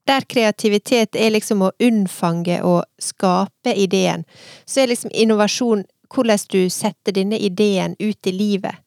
[0.09, 4.23] Der kreativitet er liksom å unnfange og skape ideen,
[4.65, 8.81] så er liksom innovasjon hvordan du setter denne ideen ut i livet.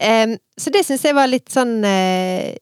[0.00, 2.56] Em, så det syns jeg var litt sånn eh,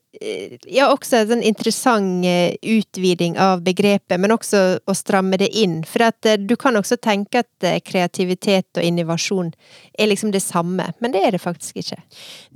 [0.66, 5.80] Ja, også en sånn interessant eh, utviding av begrepet, men også å stramme det inn.
[5.86, 9.52] For at eh, du kan også tenke at kreativitet og innovasjon
[9.98, 12.00] er liksom det samme, men det er det faktisk ikke.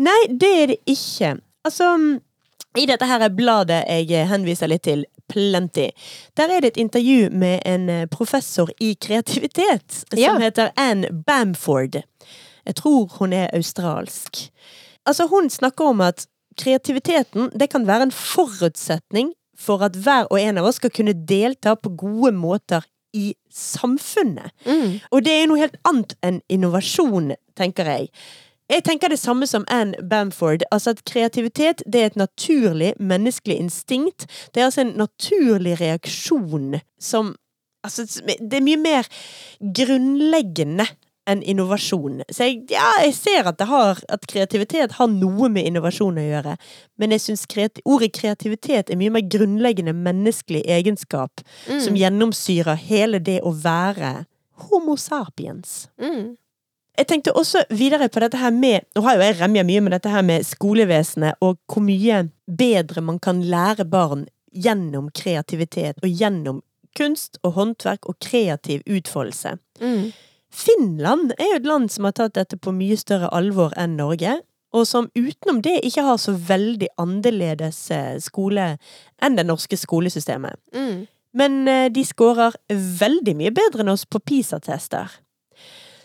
[0.03, 1.37] Nei, det er det ikke.
[1.65, 1.93] Altså,
[2.79, 5.87] i dette her bladet jeg henviser litt til, Plenty,
[6.37, 10.35] der er det et intervju med en professor i kreativitet som Ja.
[10.39, 12.03] heter Anne Bamford.
[12.67, 14.49] Jeg tror hun er australsk.
[15.07, 16.27] Altså, hun snakker om at
[16.59, 21.15] kreativiteten, det kan være en forutsetning for at hver og en av oss skal kunne
[21.29, 24.53] delta på gode måter i samfunnet.
[25.13, 28.09] Og det er noe helt annet enn innovasjon, tenker jeg.
[28.73, 30.65] Jeg tenker det samme som Anne Bamford.
[30.73, 34.27] Altså at kreativitet det er et naturlig menneskelig instinkt.
[34.55, 37.35] Det er altså en naturlig reaksjon som
[37.83, 38.05] Altså,
[38.39, 39.09] det er mye mer
[39.75, 40.85] grunnleggende
[41.31, 42.23] enn innovasjon.
[42.29, 46.27] Så jeg, ja, jeg ser at, det har, at kreativitet har noe med innovasjon å
[46.27, 46.57] gjøre,
[46.99, 53.23] men jeg syns kreati ordet kreativitet er mye mer grunnleggende menneskelig egenskap som gjennomsyrer hele
[53.23, 54.25] det å være
[54.69, 55.87] homo sapiens.
[56.01, 56.35] Mm.
[56.99, 59.95] Jeg tenkte også videre på dette her med Nå har jo jeg remja mye med
[59.97, 66.11] dette her med skolevesenet, og hvor mye bedre man kan lære barn gjennom kreativitet, og
[66.11, 66.61] gjennom
[66.99, 69.57] kunst og håndverk og kreativ utfoldelse.
[69.81, 70.13] Mm.
[70.53, 74.39] Finland er jo et land som har tatt dette på mye større alvor enn Norge,
[74.73, 78.75] og som utenom det ikke har så veldig annerledes eh, skole
[79.23, 80.57] enn det norske skolesystemet.
[80.77, 81.05] Mm.
[81.37, 85.13] Men eh, de scorer veldig mye bedre enn oss på PISA-tester.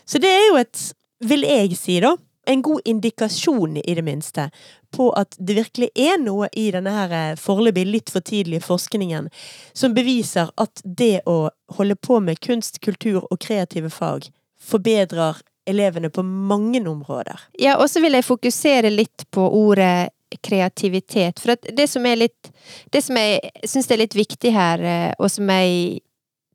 [0.08, 0.84] Så det er jo et,
[1.28, 2.14] vil jeg si da,
[2.48, 4.48] en god indikasjon i det minste
[4.96, 9.28] på at det virkelig er noe i denne her eh, foreløpig litt for tidlige forskningen
[9.76, 16.08] som beviser at det å holde på med kunst, kultur og kreative fag forbedrer elevene
[16.10, 17.40] på mange områder.
[17.60, 20.08] Ja, og så vil jeg fokusere litt på ordet
[20.44, 21.40] kreativitet.
[21.40, 22.52] For det som er litt
[22.92, 26.00] Det som jeg syns er litt viktig her, eh, og som jeg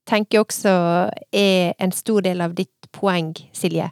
[0.10, 0.74] tenker jeg også
[1.32, 3.90] er en stor del av ditt poeng, Silje,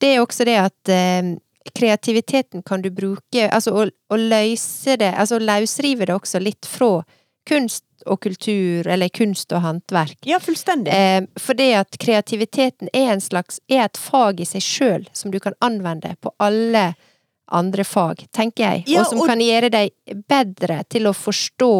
[0.00, 1.34] det er også det at eh,
[1.74, 6.66] kreativiteten kan du bruke Altså å, å løse det Altså å løsrive det også litt
[6.68, 7.04] fra
[7.48, 10.18] kunst og kultur, eller kunst og håndverk.
[10.28, 10.92] Ja, fullstendig.
[10.92, 15.32] Eh, for det at kreativiteten er en slags Er et fag i seg sjøl som
[15.32, 16.94] du kan anvende på alle
[17.54, 18.84] andre fag, tenker jeg.
[18.88, 19.92] Ja, og som og- kan gjøre deg
[20.28, 21.70] bedre til å forstå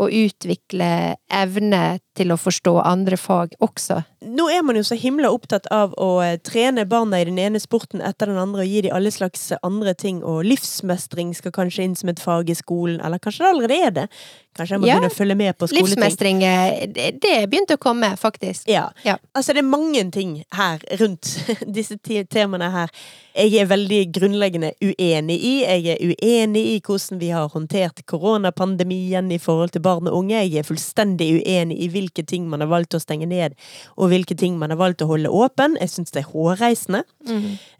[0.00, 1.82] og utvikle evne
[2.18, 4.02] til å forstå andre fag også.
[4.22, 7.60] Nå er man jo så himla opptatt av å eh, trene barna i den ene
[7.62, 11.88] sporten etter den andre og gi dem alle slags andre ting, og livsmestring skal kanskje
[11.88, 14.06] inn som et fag i skolen, eller kanskje det allerede er det.
[14.52, 15.88] Kanskje jeg må Ja, begynne å følge med på skoleting.
[15.88, 16.86] Livsmestring, eh,
[17.24, 18.68] det begynte å komme, faktisk.
[18.68, 18.90] Ja.
[19.08, 19.16] Ja.
[19.34, 21.32] Altså, det er mange ting her rundt
[21.78, 22.92] disse temaene her
[23.32, 25.52] jeg er veldig grunnleggende uenig i.
[25.64, 30.36] Jeg er uenig i hvordan vi har håndtert koronapandemien i forhold til barn og unge.
[30.36, 33.54] Jeg er fullstendig uenig i hvilke ting man har valgt å stenge ned,
[33.96, 35.78] og hvilke ting man har valgt å holde åpen.
[35.80, 37.04] Jeg syns det er hårreisende.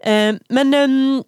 [0.07, 1.23] Eh, men um,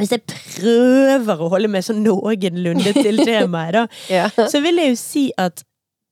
[0.00, 4.28] hvis jeg prøver å holde meg sånn noenlunde til temaet, da, Ja.
[4.48, 5.60] så vil jeg jo si at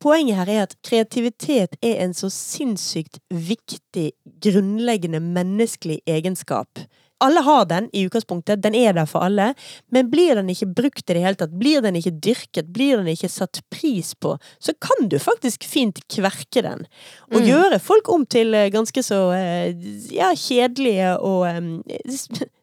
[0.03, 4.13] poenget her er at kreativitet er en så sinnssykt viktig,
[4.45, 6.85] grunnleggende menneskelig egenskap.
[7.21, 9.49] Alle har den i utgangspunktet, den er der for alle,
[9.91, 13.09] men blir den ikke brukt i det hele tatt, blir den ikke dyrket, blir den
[13.11, 16.87] ikke satt pris på, så kan du faktisk fint kverke den.
[17.33, 17.49] Og Mm.
[17.51, 19.75] gjøre folk om til eh, ganske så eh,
[20.15, 21.83] ja, kjedelige og um,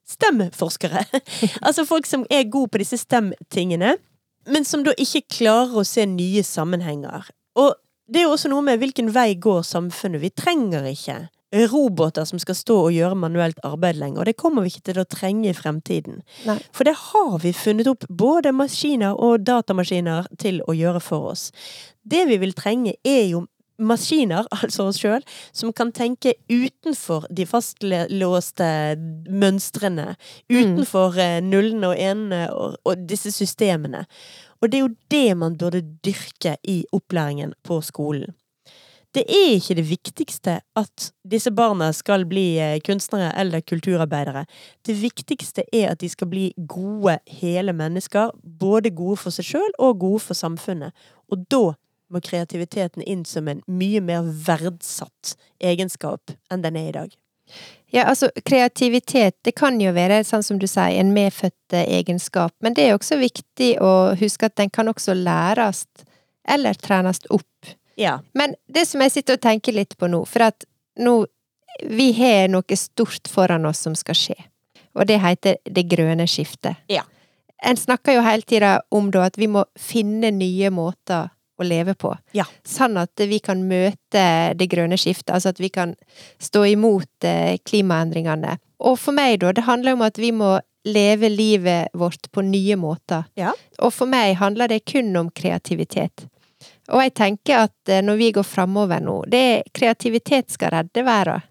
[0.05, 1.03] STEM-forskere.
[1.67, 3.95] altså folk som er gode på disse stem-tingene,
[4.47, 7.27] men som da ikke klarer å se nye sammenhenger.
[7.57, 7.73] Og
[8.07, 10.21] det er jo også noe med hvilken vei går samfunnet.
[10.21, 11.23] Vi trenger ikke
[11.71, 15.01] roboter som skal stå og gjøre manuelt arbeid lenger, og det kommer vi ikke til
[15.01, 16.21] å trenge i fremtiden.
[16.47, 16.59] Nei.
[16.75, 21.49] For det har vi funnet opp både maskiner og datamaskiner til å gjøre for oss.
[22.03, 23.45] Det vi vil trenge er jo
[23.81, 28.69] maskiner, altså oss sjøl, som kan tenke utenfor de fastlåste
[29.29, 30.13] mønstrene.
[30.51, 31.51] Utenfor mm.
[31.51, 34.05] nullene og enene og, og disse systemene.
[34.61, 38.33] Og det er jo det man burde dyrke i opplæringen på skolen.
[39.15, 44.43] Det er ikke det viktigste at disse barna skal bli eh, kunstnere eller kulturarbeidere.
[44.83, 48.33] Det viktigste er at de skal bli gode, hele mennesker.
[48.43, 50.91] Både gode for seg sjøl og gode for samfunnet.
[51.31, 51.77] Og da
[52.11, 57.15] må kreativiteten inn som en mye mer verdsatt egenskap enn den er i dag.
[57.93, 62.51] Ja, altså kreativitet, det kan jo være, sånn som du sier, en medfødt eh, egenskap,
[62.59, 65.85] men det er også viktig å huske at den kan også læres
[66.51, 67.75] eller trenes opp.
[67.95, 68.19] Ja.
[68.33, 70.67] Men det som jeg sitter og tenker litt på nå, for at
[70.99, 71.25] nå
[71.91, 74.35] Vi har noe stort foran oss som skal skje.
[74.95, 76.77] og det heter Det grønne skiftet.
[76.87, 77.03] Ja.
[77.63, 81.29] En snakker jo hele tida om da at vi må finne nye måter
[81.59, 82.13] å leve på.
[82.31, 82.45] Ja.
[82.63, 85.95] Sånn at vi kan møte det grønne skiftet, altså at vi kan
[86.39, 88.57] stå imot eh, klimaendringene.
[88.79, 92.75] Og for meg, da, det handler om at vi må leve livet vårt på nye
[92.77, 93.25] måter.
[93.39, 93.53] Ja.
[93.79, 96.27] Og for meg handler det kun om kreativitet.
[96.93, 101.05] Og jeg tenker at eh, når vi går framover nå, det er kreativitet skal redde
[101.05, 101.45] verden.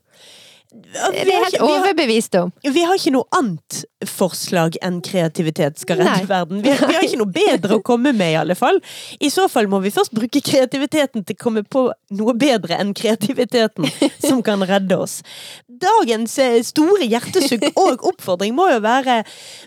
[0.75, 2.51] Vi er helt overbevist om.
[2.63, 6.27] vi har ikke noe annet forslag enn kreativitet skal redde Nei.
[6.29, 6.61] verden.
[6.65, 8.81] Vi, har- vi har ikke noe bedre å komme med, i alle fall.
[9.21, 11.87] I så fall må vi først bruke kreativiteten til å komme på
[12.19, 13.87] noe bedre enn kreativiteten
[14.27, 15.21] som kan redde oss.
[15.69, 19.23] Dagens eh, store hjertesukk og oppfordring må jo være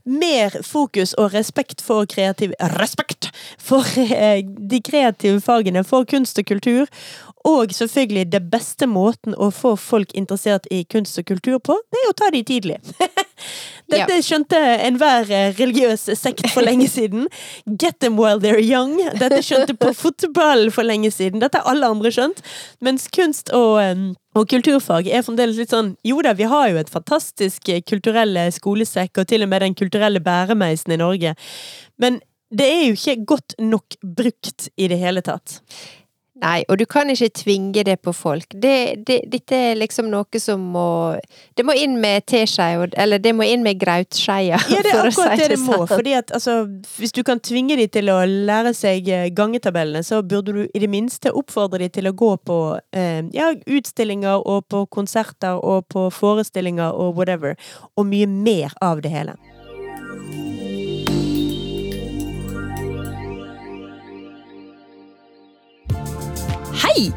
[0.05, 2.53] mer fokus og respekt for kreativ...
[2.77, 6.85] Respekt for eh, de kreative fagene, for kunst og kultur.
[7.47, 12.03] Og selvfølgelig, det beste måten å få folk interessert i kunst og kultur på, det
[12.03, 12.77] er å ta de tidlig.
[13.93, 17.29] Dette skjønte enhver eh, religiøs sekt for lenge siden.
[17.79, 18.97] Get them while they're young.
[19.21, 21.39] Dette skjønte på fotball for lenge siden.
[21.43, 22.43] Dette har alle andre skjønt.
[22.83, 26.91] Mens kunst og og kulturfag er fremdeles litt sånn Jo da, vi har jo et
[26.93, 31.33] fantastisk eh, kulturelle skolesekk, og til og med Den kulturelle bæremeisen i Norge.
[31.97, 32.19] Men
[32.53, 35.57] det er jo ikke godt nok brukt i det hele tatt.
[36.37, 38.45] Nei, og du kan ikke tvinge det på folk.
[38.53, 41.17] Det, det, dette er liksom noe som må
[41.57, 45.33] Det må inn med teskeia, eller det må inn med grautskeia, Ja, det er akkurat
[45.33, 45.79] si det det må.
[45.79, 45.89] sånn.
[45.95, 46.57] Fordi at altså,
[46.99, 50.83] Hvis du kan tvinge de til å lære seg eh, gangetabellene, så burde du i
[50.83, 52.59] det minste oppfordre de til å gå på
[52.93, 57.57] eh, ja, utstillinger og på konserter og på forestillinger og whatever.
[57.97, 59.37] Og mye mer av det hele.
[66.97, 67.11] Hei!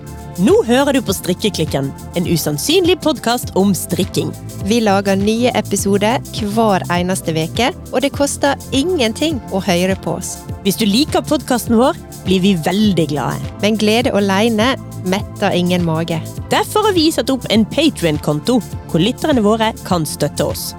[0.45, 1.87] Nå hører du på Strikkeklikken,
[2.19, 4.29] en usannsynlig podkast om strikking.
[4.69, 6.21] Vi lager nye episoder
[6.53, 10.35] hver eneste veke, og det koster ingenting å høre på oss.
[10.67, 13.55] Hvis du liker podkasten vår, blir vi veldig glade.
[13.65, 14.75] Men glede alene
[15.09, 16.21] metter ingen mage.
[16.53, 18.59] Derfor har vi satt opp en Patrion-konto,
[18.93, 20.75] hvor lytterne våre kan støtte oss.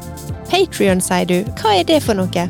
[0.52, 1.40] Patrion, sier du.
[1.58, 2.46] Hva er det for noe?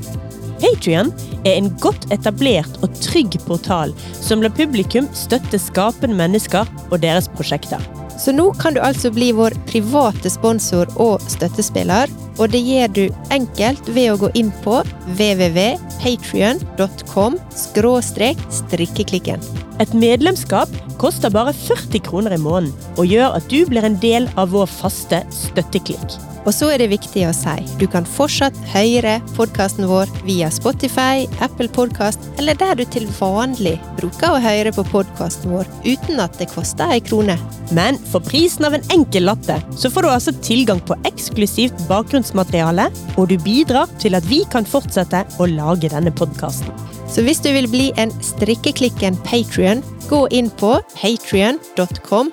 [0.62, 1.10] Patrion
[1.42, 7.30] er en godt etablert og trygg portal som lar publikum støtte skapende mennesker og deres
[7.34, 7.82] prosjekter.
[8.22, 13.04] Så nå kan du altså bli vår private sponsor og støttespiller, og det gjør du
[13.34, 14.76] enkelt ved å gå inn på
[15.20, 19.40] www.patrion.com strikkeklikken.
[19.82, 20.70] Et medlemskap
[21.02, 24.68] koster bare 40 kroner i måneden, og gjør at du blir en del av vår
[24.70, 26.10] faste støtteklikk.
[26.42, 31.28] Og så er det viktig å si, du kan fortsatt høre podkasten vår via Spotify,
[31.44, 36.40] Apple Podkast eller der du til vanlig bruker å høre på podkasten vår uten at
[36.42, 37.38] det koster ei krone.
[37.78, 41.86] Men for prisen av en enkel latte, så får du altså tilgang på eksklusivt
[42.32, 46.72] bakgrunnsmateriale, og du bidrar til at vi kan fortsette å lage denne podkasten.
[47.12, 52.32] Så hvis du vil bli en strikkeklikken patrion, gå inn på patrion.com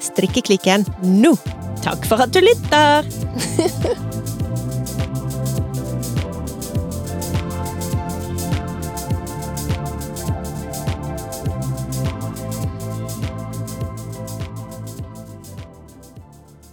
[0.00, 1.36] strikkeklikken nå!
[1.82, 3.02] Takk for at du lytter!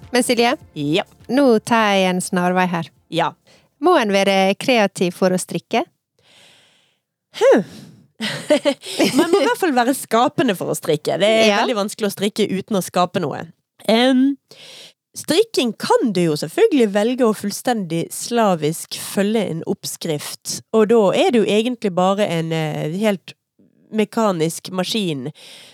[0.10, 1.06] Men Silje, Ja.
[1.30, 2.90] Nå tar jeg en snarvei her.
[3.10, 3.32] ja.
[3.80, 5.86] Må en være kreativ for å strikke?
[9.16, 11.16] Man må i hvert fall være skapende for å strikke.
[11.22, 11.60] Det er Ja.
[11.62, 13.46] veldig vanskelig å strikke uten å skape noe.
[13.88, 14.36] Um,
[15.16, 21.32] strikking kan du jo selvfølgelig velge å fullstendig slavisk følge en oppskrift, og da er
[21.32, 23.34] det jo egentlig bare en uh, helt
[23.96, 25.32] mekanisk maskin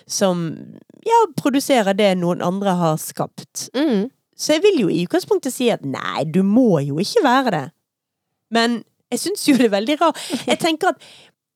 [0.07, 0.45] som
[1.03, 3.69] ja, produserer det noen andre har skapt.
[3.75, 4.11] Mm.
[4.35, 7.65] Så jeg vil jo i utgangspunktet si at nei, du må jo ikke være det.
[8.51, 10.21] Men jeg syns jo det er veldig rart.
[10.47, 11.03] Jeg tenker at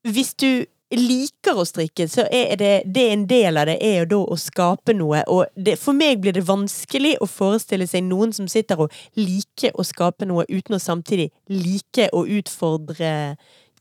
[0.08, 0.66] hvis du
[0.96, 4.38] liker å strikke, så er det, det en del av det er jo da å
[4.40, 5.22] skape noe.
[5.30, 9.76] Og det, for meg blir det vanskelig å forestille seg noen som sitter og liker
[9.76, 13.12] å skape noe uten å samtidig like å utfordre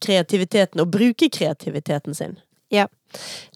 [0.04, 2.36] kreativiteten og bruke kreativiteten sin.
[2.74, 2.86] Ja.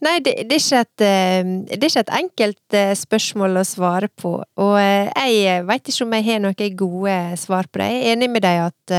[0.00, 3.64] Nei, det, det, er ikke et, eh, det er ikke et enkelt eh, spørsmål å
[3.68, 4.38] svare på.
[4.64, 7.90] Og eh, jeg veit ikke om jeg har noen gode svar på det.
[7.92, 8.96] Jeg er enig med deg at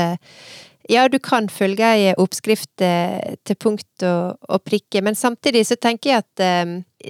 [0.92, 6.10] ja, du kan følge ei oppskrift til punkt og, og prikke, men samtidig så tenker
[6.10, 6.42] jeg at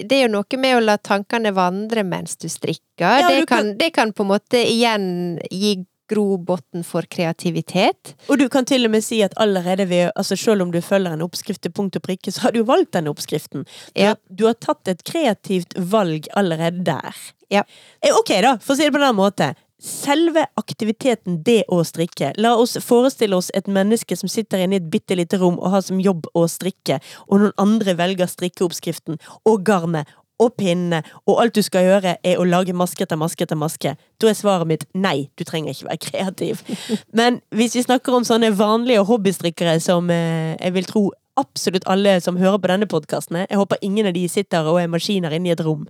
[0.07, 3.03] det er jo noe med å la tankene vandre mens du strikker.
[3.03, 5.09] Ja, det, du kan- kan, det kan på en måte igjen
[5.51, 5.75] gi
[6.11, 8.15] grobotn for kreativitet.
[8.29, 11.13] Og du kan til og med si at allerede ved Altså selv om du følger
[11.13, 13.65] en oppskrift til punkt og prikke, så har du valgt den oppskriften.
[13.65, 14.15] Du, Ja.
[14.29, 17.15] du har tatt et kreativt valg allerede der.
[17.49, 17.63] Ja.
[18.01, 19.55] Eh, Ok, da, for å si det på den måten.
[19.85, 24.77] selve aktiviteten det å strikke La oss forestille oss et menneske som sitter inne i
[24.77, 29.19] et bitte lite rom og har som jobb å strikke, og noen andre velger strikkeoppskriften
[29.45, 30.07] og garnet
[30.41, 33.95] og pinne, og alt du skal gjøre er å lage maske etter maske etter maske.
[34.21, 36.63] Da er svaret mitt nei, du trenger ikke være kreativ.
[37.19, 41.05] Men hvis vi snakker om sånne vanlige hobbystrikkere som eh, jeg vil tro
[41.39, 44.91] absolutt alle som hører på denne podkasten, jeg håper ingen av de sitter og er
[44.91, 45.85] maskiner inne i et rom.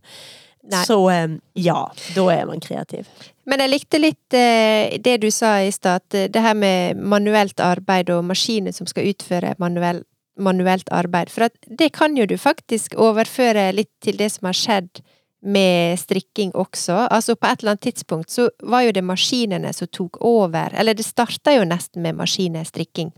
[0.66, 0.82] Nei.
[0.88, 1.80] Så eh, ja,
[2.16, 3.10] da er man kreativ.
[3.46, 8.10] Men jeg likte litt eh, det du sa i stad, det her med manuelt arbeid
[8.14, 10.02] og maskiner som skal utføre manuell,
[10.38, 11.32] manuelt arbeid.
[11.32, 15.04] For det kan jo du faktisk overføre litt til det som har skjedd
[15.46, 17.06] med strikking også.
[17.14, 20.98] Altså på et eller annet tidspunkt så var jo det maskinene som tok over, eller
[20.98, 23.12] det starta jo nesten med maskinstrikking.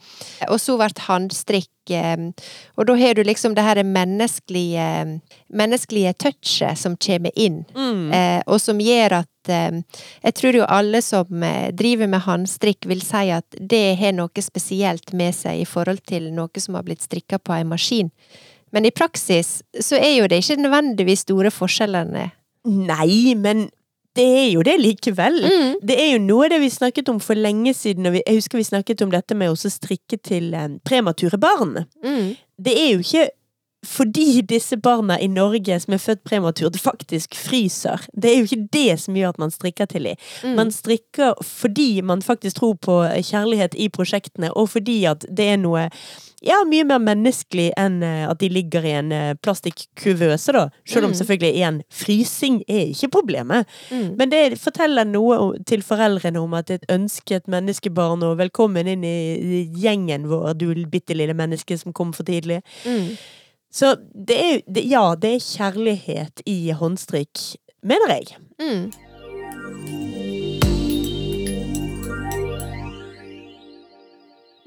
[0.50, 2.28] Og så ble håndstrikk eh,
[2.76, 5.22] og da har du liksom det her menneskelige,
[5.54, 8.12] menneskelige touchet som kommer inn, Mm.
[8.14, 9.82] eh, og som gjør at eh,
[10.24, 11.26] jeg tror jo alle som
[11.72, 16.32] driver med håndstrikk vil si at det har noe spesielt med seg i forhold til
[16.34, 18.12] noe som har blitt strikka på en maskin.
[18.76, 22.30] Men i praksis så er jo det ikke nødvendigvis store forskjellene.
[22.68, 23.68] Nei, men
[24.18, 25.40] det er jo det likevel.
[25.46, 25.74] Mm.
[25.88, 28.42] Det er jo noe av det vi snakket om for lenge siden, og vi, jeg
[28.42, 31.84] husker vi snakket om dette med å strikke til eh, premature barn.
[32.04, 32.34] Mm.
[32.58, 33.28] Det er jo ikke
[33.86, 38.02] fordi disse barna i Norge som er født prematurt, faktisk fryser.
[38.14, 40.16] Det er jo ikke det som gjør at man strikker til dem.
[40.44, 40.56] Mm.
[40.58, 42.98] Man strikker fordi man faktisk tror på
[43.30, 45.90] kjærlighet i prosjektene, og fordi at det er noe
[46.46, 50.68] ja, mye mer menneskelig enn eh, at de ligger i en eh, plastikkuvøse, da.
[50.86, 51.18] Selv om Mm.
[51.18, 53.66] selvfølgelig igjen, frysing er ikke problemet.
[53.92, 54.16] Mm.
[54.18, 58.88] Men det forteller noe til foreldrene om at det er et ønsket menneskebarn, og velkommen
[58.88, 62.62] inn i gjengen vår, du bitte lille menneske som kom for tidlig.
[62.86, 63.18] Mm.
[63.74, 67.44] Så det er det, Ja, det er kjærlighet i håndstrykk,
[67.84, 68.38] mener jeg.
[68.62, 68.92] Mm.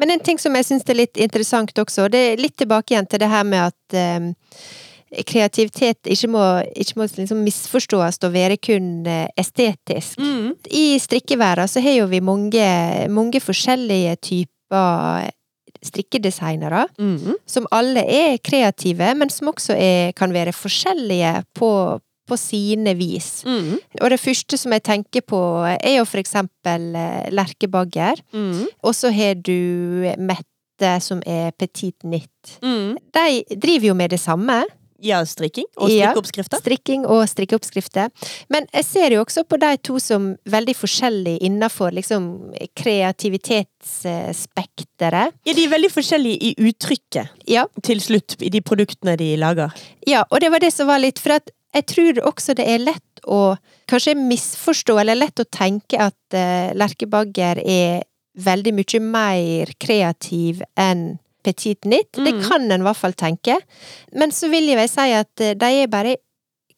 [0.00, 3.08] Men en ting som jeg syns er litt interessant også, det er litt tilbake igjen
[3.10, 4.30] til det her med at eh,
[5.28, 9.04] kreativitet ikke må, ikke må liksom misforstås og være kun
[9.36, 10.16] estetisk.
[10.16, 10.70] estetisk.
[10.70, 12.64] I strikkeverdenen så har jo vi mange,
[13.12, 15.28] mange forskjellige typer
[15.84, 17.34] strikkedesignere, Mhm.
[17.46, 23.42] som alle er kreative, men som også er, kan være forskjellige på, på sine vis.
[23.46, 23.78] Mhm.
[24.00, 25.40] Og det første som jeg tenker på,
[25.80, 28.14] er jo for eksempel eh, lerkebagger.
[28.32, 28.66] -hmm.
[28.82, 32.58] Og så har du Mette, som er petit knit.
[32.62, 32.96] Mhm.
[33.14, 34.64] De driver jo med det samme.
[35.02, 36.56] Ja, strikking og strikkeoppskrifter.
[36.56, 36.60] Ja.
[36.60, 38.10] Strikking og strikkeoppskrifter.
[38.52, 42.22] Men jeg ser jo også på de to som veldig forskjellige innenfor liksom
[42.76, 45.32] kreativitetsspekteret.
[45.46, 49.70] Ja, de er veldig forskjellige i uttrykket Ja, til slutt i de produktene de lager.
[50.06, 52.78] ja, og det var det som var litt For at jeg tror også det er
[52.82, 53.54] lett å
[53.90, 58.02] kanskje misforstå, eller lett å tenke at uh, Lerkebagger er
[58.34, 62.12] veldig mye mer kreativ enn Petit Knit.
[62.12, 62.42] Det Mhm.
[62.48, 63.58] kan en i hvert fall tenke.
[64.12, 66.16] Men så vil jeg vel si at eh, de er bare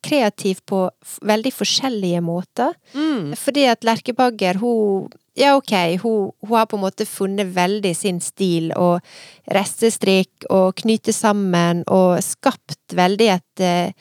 [0.02, 0.90] kreative på
[1.22, 2.72] veldig forskjellige måter.
[2.94, 3.36] Mm.
[3.38, 8.18] Fordi at Lerkebagger, hun Ja, ok, hun, hun har på en måte funnet veldig sin
[8.20, 9.00] stil, og
[9.50, 13.92] restestrikk og knyte sammen, og skapt veldig et uh,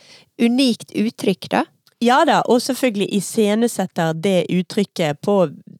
[0.43, 1.63] unikt uttrykk, da.
[2.01, 5.35] Ja da, og selvfølgelig iscenesetter det uttrykket på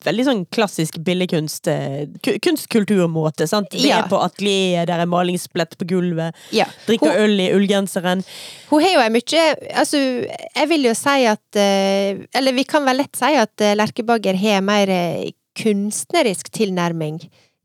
[0.06, 2.06] veldig sånn klassisk billedkunst, eh,
[2.44, 3.74] kunstkulturmåte, sant?
[3.74, 4.00] Ja.
[4.04, 6.66] er på atelier, der er malingsplett på gulvet, Ja.
[6.88, 8.24] drikker Hun- øl i ullgenseren.
[8.70, 9.98] Hun har jo ei mye Altså,
[10.56, 14.36] jeg vil jo si at eh, Eller vi kan vel lett si at eh, Lerkebagger
[14.36, 14.88] har mer
[15.58, 17.20] kunstnerisk tilnærming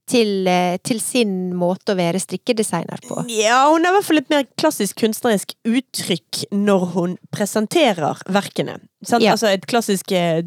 [0.07, 3.24] til, eh, til sin måte å være strikkedesigner på.
[3.32, 8.78] Ja, hun har i hvert fall et mer klassisk kunstnerisk uttrykk når hun presenterer verkene.
[9.11, 9.34] Ja.
[9.34, 10.42] Altså et klassisk eh,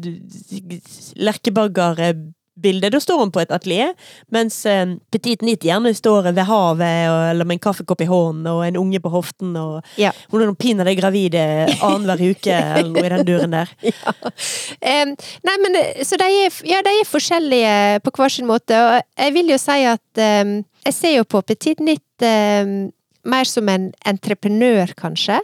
[2.60, 2.90] Lerkebagger-bilde.
[2.90, 3.94] Da står hun på et atelier,
[4.32, 8.46] mens eh, Petit Nit gjerne står ved havet og, eller med en kaffekopp i hånden
[8.50, 9.54] og en unge på hoften.
[9.56, 10.12] Og Ja.
[10.30, 13.68] hun er pinadø gravid eh, annenhver uke eller noe i den duren der.
[14.80, 18.74] Em, nei, men eh, Så de er, ja, de er forskjellige på hver sin måte,
[18.76, 22.90] og jeg vil jo si at em, Jeg ser jo på Petit Nit em,
[23.24, 25.40] mer som en entreprenør, kanskje.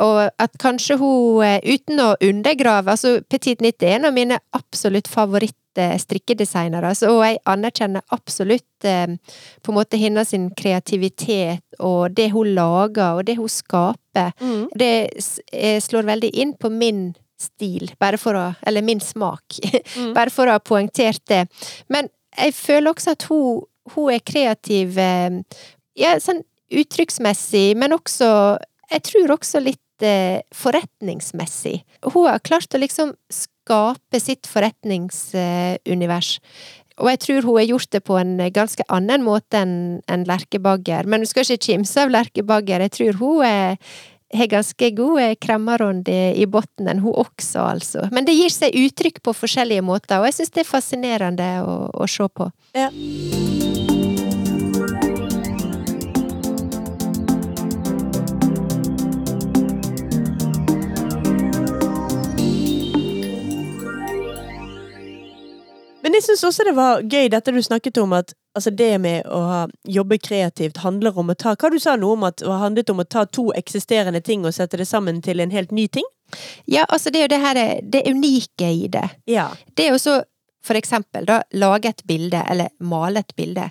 [0.00, 4.38] Og at kanskje hun, eh, uten å undergrave Altså, Petit Nytt er en av mine
[4.52, 9.18] absolutt favoritt-strikkedesignere, så og jeg anerkjenner absolutt em,
[9.62, 14.32] på en måte hennes sin kreativitet og det hun lager, og det hun skaper.
[14.74, 15.10] Det
[15.52, 19.58] eh, slår veldig inn på min stil, bare for å Eller min smak.
[19.96, 20.14] Mm.
[20.18, 21.46] bare for å ha poengtert det.
[21.88, 23.64] Men jeg føler også at hun,
[23.94, 25.42] hun er kreativ eh,
[25.98, 28.58] Ja, sånn uttrykksmessig, men også
[28.88, 31.82] Jeg tror også litt eh, forretningsmessig.
[32.08, 36.38] Hun har klart å liksom skape sitt forretningsunivers.
[36.98, 40.24] Og jeg tror hun har gjort det på en ganske annen måte enn Lerkebagger.
[40.30, 41.10] Lerke Bagger.
[41.12, 43.76] Men du skal ikke kimse av Lerke Bagger, jeg tror hun er
[44.34, 48.08] har ganske gode kremmerånd i, i bunnen, hun også, altså.
[48.12, 51.78] Men det gir seg uttrykk på forskjellige måter, og jeg syns det er fascinerende å,
[51.96, 52.50] å se på.
[52.76, 52.90] Ja.
[66.08, 69.26] Men jeg syns også det var gøy, dette du snakket om, at altså det med
[69.28, 72.54] å ha, jobbe kreativt handler om å ta Hva du sa noe om at det
[72.62, 75.84] handlet om å ta to eksisterende ting og sette det sammen til en helt ny
[75.92, 76.06] ting?
[76.64, 77.60] Ja, altså det er jo det her
[77.92, 79.04] det unike i det.
[79.28, 79.50] Ja.
[79.76, 80.16] Det jo så,
[80.64, 83.68] for eksempel, da, lage et bilde, eller male et bilde.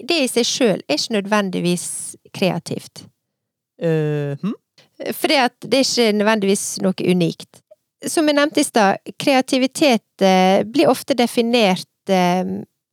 [0.00, 1.86] Det i seg sjøl er ikke nødvendigvis
[2.32, 3.04] kreativt.
[3.76, 4.56] Uh, hm?
[5.12, 7.60] For det er ikke nødvendigvis noe unikt.
[8.10, 12.44] Som jeg nevnte i stad, kreativitet eh, blir ofte definert eh,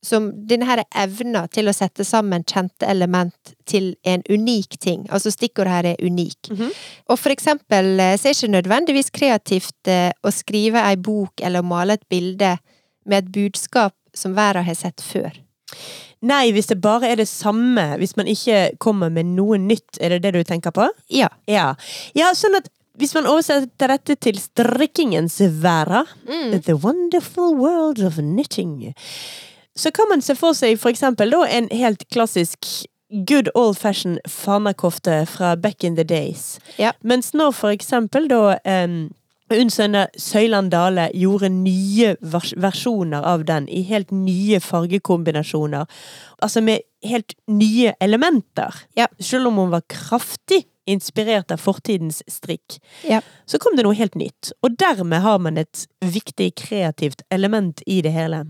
[0.01, 5.05] som denne evna til å sette sammen kjente element til en unik ting.
[5.13, 6.51] Altså stikkordet her er unik.
[6.53, 6.73] Mhm.
[7.09, 11.65] Og for eksempel eh, så er det ikke nødvendigvis kreativt å skrive ei bok eller
[11.65, 12.55] male et bilde
[13.05, 15.31] med et budskap som verden har sett før.
[16.21, 20.13] Nei, hvis det bare er det samme, hvis man ikke kommer med noe nytt, er
[20.13, 20.85] det det du tenker på?
[21.09, 21.31] Ja.
[21.49, 21.71] Ja.
[22.17, 26.61] ja sånn at hvis man oversetter dette til strikkingens verden, Mm.
[26.61, 28.93] The wonderful world of knitting,
[29.75, 32.65] så kan man se for seg for eksempel da en helt klassisk
[33.27, 36.59] good old fashion fanakofte fra back in the days.
[36.79, 36.91] Ja.
[37.03, 39.09] Mens nå for eksempel da um,
[39.51, 45.85] Unn Sønne Søyland Dale gjorde nye vers versjoner av den i helt nye fargekombinasjoner.
[46.41, 48.75] Altså med helt nye elementer.
[48.95, 49.07] Ja.
[49.19, 53.21] Selv om hun var kraftig inspirert av fortidens strikk, Ja.
[53.45, 54.51] så kom det noe helt nytt.
[54.63, 58.45] Og dermed har man et viktig kreativt element i det hele.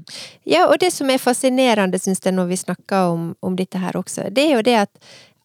[0.45, 3.93] Ja, og det som er fascinerende, syns jeg, når vi snakker om, om dette her
[3.99, 4.97] også, det er jo det at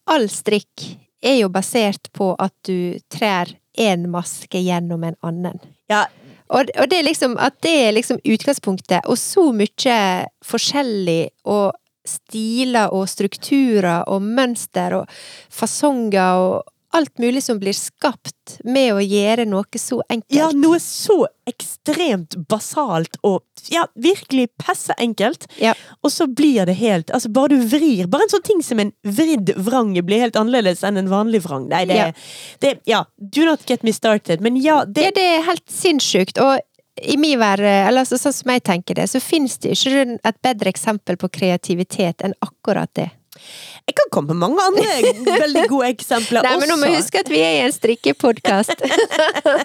[0.07, 5.59] all strikk er jo basert på at du trær én maske gjennom en annen.
[5.89, 6.05] Ja,
[6.49, 11.73] Og, og det er liksom at det er liksom utgangspunktet, og så mye forskjellig og
[12.07, 15.09] stiler og strukturer og mønster og
[15.51, 16.63] fasonger og
[16.97, 20.33] alt mulig som blir skapt med å gjøre noe så enkelt.
[20.33, 25.47] ja, noe så ekstremt basalt og ja, virkelig passe enkelt.
[25.61, 25.73] Ja.
[26.03, 28.91] Og så blir det helt Altså, bare du vrir Bare en sånn ting som en
[29.03, 31.67] vridd vrang blir helt annerledes enn en vanlig vrang.
[31.71, 32.11] Nei, det, Ja.
[32.63, 34.41] det Ja, do not get me started.
[34.41, 36.59] Men ja, Det, ja, det er helt sinnssykt, og
[36.97, 40.41] i min verden, eller altså sånn som jeg tenker det, så finnes det ikke et
[40.41, 43.11] bedre eksempel på kreativitet enn akkurat det.
[43.87, 47.21] Jeg kan komme på mange andre veldig gode eksempler Nei, men nå må vi huske
[47.23, 48.81] at vi er i en strikkepodkast.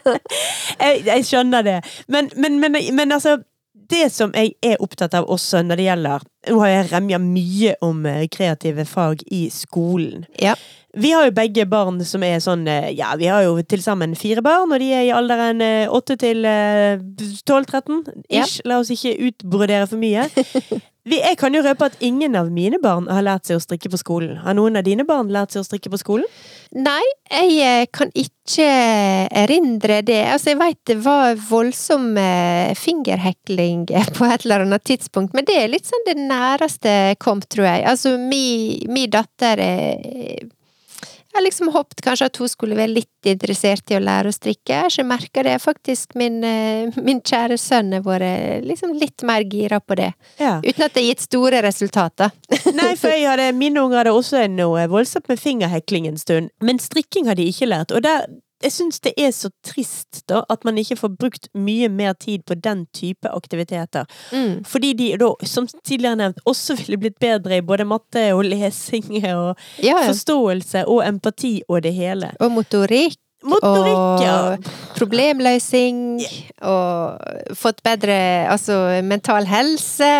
[0.84, 1.78] jeg, jeg skjønner det.
[2.06, 3.40] Men, men, men, men altså
[3.72, 7.74] Det som jeg er opptatt av også når det gjelder Nå har jeg remja mye
[7.82, 10.28] om eh, kreative fag i skolen.
[10.40, 10.54] ja.
[10.92, 14.12] Vi har jo begge barn som er sånn eh, Ja, vi har jo til sammen
[14.12, 16.44] fire barn, og de er i alderen eh, åtte til
[17.48, 18.02] tolv-13.
[18.28, 18.44] Ja.
[18.68, 20.28] La oss ikke utbrodere for mye.
[21.02, 23.98] Jeg kan jo røpe at ingen av mine barn har lært seg å strikke på
[23.98, 24.36] skolen.
[24.44, 26.28] Har noen av dine barn lært seg å strikke på skolen?
[26.78, 28.68] Nei, jeg eh, kan ikke
[29.42, 30.20] erindre det.
[30.30, 35.58] Altså, jeg veit det var voldsom eh, fingerhekling på et eller annet tidspunkt, men det
[35.58, 37.86] er litt sånn det næreste kom, tror jeg.
[37.90, 40.46] Altså, min mi datter er
[41.32, 44.34] jeg har liksom håpet kanskje at hun skulle være litt interessert i å lære å
[44.36, 44.82] strikke.
[44.92, 45.54] så Jeg merker det.
[45.62, 50.12] Faktisk min, eh, min kjære sønn har vært liksom litt mer gira på det.
[50.36, 50.60] Ja.
[50.60, 52.30] Uten at det har gitt store resultater.
[52.76, 56.50] Nei, for hadde, mine unger hadde også noe voldsomt med fingerhekling en stund.
[56.60, 57.96] Men strikking har de ikke lært.
[57.96, 58.28] Og der,
[58.62, 62.44] jeg syns det er så trist da, at man ikke får brukt mye mer tid
[62.48, 64.06] på den type aktiviteter.
[64.32, 64.62] Mm.
[64.68, 69.10] Fordi de da, som tidligere nevnt, også ville blitt bedre i både matte og lesing
[69.32, 70.06] og Ja, ja.
[70.08, 72.32] forståelse og empati og det hele.
[72.40, 73.18] Og motorikk.
[73.42, 74.34] Motorikk, ja.
[74.54, 76.20] Og problemløsning.
[76.62, 78.14] Og fått bedre
[78.52, 80.10] altså mental helse.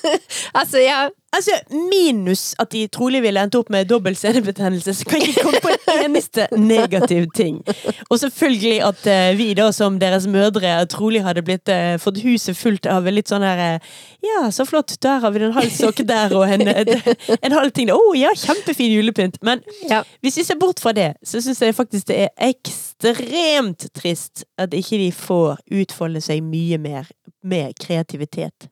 [0.60, 1.06] altså, ja.
[1.30, 5.44] Altså, minus at de trolig ville endt opp med dobbel senebetennelse, så kan jeg ikke
[5.46, 7.60] komme på en eneste negativ ting.
[8.08, 12.58] Og selvfølgelig at uh, vi da som deres mødre trolig hadde blitt uh, fått huset
[12.58, 13.92] fullt av litt sånn her uh,
[14.26, 17.86] Ja, så flott, der har vi en halv sokke der og en, en halv ting
[17.88, 17.94] der.
[17.94, 19.38] Å ja, kjempefin julepynt.
[19.46, 20.02] Men ja.
[20.24, 24.74] hvis vi ser bort fra det, så syns jeg faktisk det er ekstremt trist at
[24.74, 27.08] ikke de får utfolde seg mye mer
[27.46, 28.68] med kreativitet.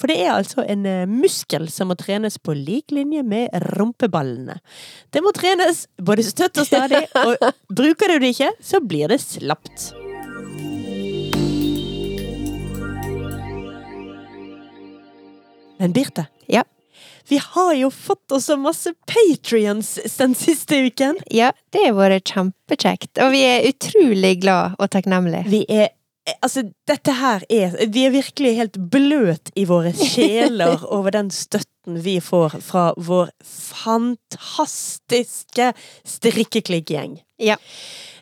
[0.00, 4.56] For det er altså en eh, muskel som må trenes på lik linje med rumpeballene.
[5.12, 7.36] Det må trenes både støtt og stadig, og
[7.68, 9.90] bruker du det ikke, så blir det slapt.
[15.80, 16.64] Men Birte, ja.
[17.28, 21.20] vi har jo fått oss så masse patrions den siste uken.
[21.32, 25.48] Ja, det har vært kjempekjekt, og vi er utrolig glad og takknemlige.
[25.48, 25.88] Vi er
[26.44, 31.98] Altså, dette her er Vi er virkelig helt bløt i våre sjeler over den støtten
[32.04, 35.72] vi får fra vår fantastiske
[36.06, 37.18] strikkeklikkgjeng.
[37.40, 37.56] Ja.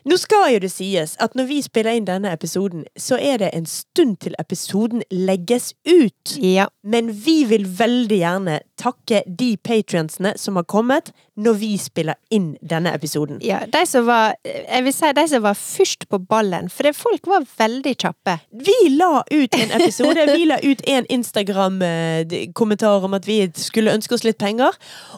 [0.07, 3.49] Nå skal jo det sies at når vi spiller inn denne episoden, så er det
[3.53, 6.35] en stund til episoden legges ut.
[6.39, 6.67] Ja.
[6.83, 12.53] Men vi vil veldig gjerne takke de patrionsene som har kommet når vi spiller inn
[12.61, 13.39] denne episoden.
[13.43, 13.61] ja.
[13.69, 17.27] De som var Jeg vil si de som var først på ballen, for det, folk
[17.27, 18.39] var veldig kjappe.
[18.51, 24.15] Vi la ut en episode, vi la ut en Instagram-kommentar om at vi skulle ønske
[24.15, 24.75] oss litt penger,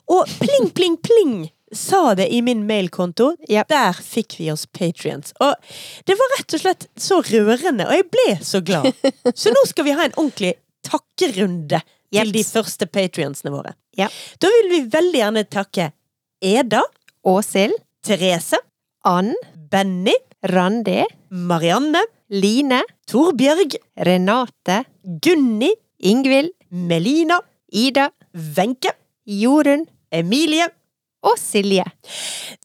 [0.07, 1.49] og pling, pling, pling!
[1.71, 3.31] Sa det i min mailkonto.
[3.47, 3.69] Yep.
[3.71, 5.33] Der fikk vi oss patrients.
[5.39, 5.55] Og
[6.07, 8.91] det var rett og slett så rørende, og jeg ble så glad.
[9.41, 10.55] Så nå skal vi ha en ordentlig
[10.85, 11.79] takkerunde
[12.11, 13.75] til de første patrionsene våre.
[13.99, 14.17] Yep.
[14.43, 15.91] Da vil vi veldig gjerne takke
[16.41, 16.81] Eda,
[17.27, 18.59] Åshild, Therese,
[19.07, 19.31] Ann,
[19.71, 20.15] Benny,
[20.51, 22.01] Randi, Marianne,
[22.31, 24.83] Line, Torbjørg, Renate,
[25.23, 27.39] Gunni, Ingvild, Melina,
[27.71, 28.09] Ida,
[28.57, 28.95] Wenche,
[29.25, 30.67] Jorunn Emilie.
[31.25, 31.85] Og Silje.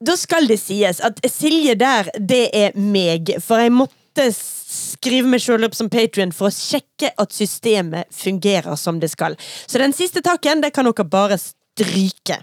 [0.00, 3.36] Da skal det sies at Silje der, det er meg.
[3.44, 8.76] For jeg måtte skrive meg sjøl opp som patrion for å sjekke at systemet fungerer
[8.80, 9.36] som det skal.
[9.66, 12.36] Så den siste takken, det kan dere bare stryke.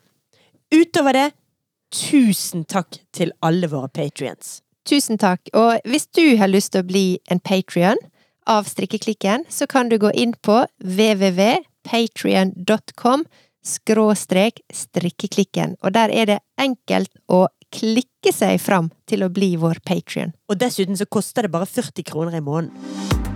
[0.73, 1.29] Utover det,
[1.93, 4.61] tusen takk til alle våre patrions.
[4.89, 5.41] Tusen takk.
[5.55, 7.97] Og hvis du har lyst til å bli en patrion
[8.49, 13.25] av Strikkeklikken, så kan du gå inn på www.patrion.com
[13.63, 19.81] skråstrek strikkeklikken, og der er det enkelt å klikke seg fram til å bli vår
[19.87, 20.35] patrion.
[20.51, 23.32] Og dessuten så koster det bare 40 kroner i måneden.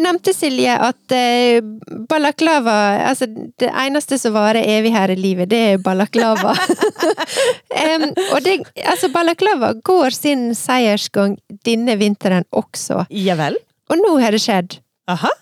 [0.00, 1.60] Du nevnte, Silje, at eh,
[2.08, 2.72] balaklava
[3.10, 3.26] Altså,
[3.60, 6.54] det eneste som varer evig her i livet, det er balaklava.
[7.84, 11.34] um, og det Altså, balaklava går sin seiersgang
[11.68, 13.02] denne vinteren også.
[13.12, 13.58] Ja vel?
[13.92, 14.78] Og nå har det skjedd.
[15.12, 15.34] Aha.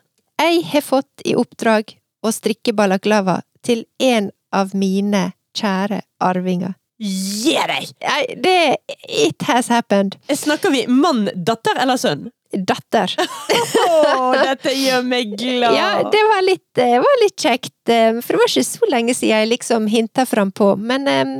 [0.42, 1.94] Jeg har fått i oppdrag
[2.26, 6.74] å strikke balaklava til en av mine kjære arvinger.
[6.98, 7.94] Gi deg!
[8.42, 8.58] Det
[9.06, 10.18] It has happened.
[10.34, 12.32] Snakker vi mann, datter eller sønn?
[12.52, 13.12] Datter.
[13.18, 15.74] Å, dette gjør meg glad!
[15.76, 19.34] Ja, det var litt, var litt kjekt, eh, for det var ikke så lenge siden
[19.34, 20.70] jeg liksom hinta frampå.
[20.80, 21.34] Men em,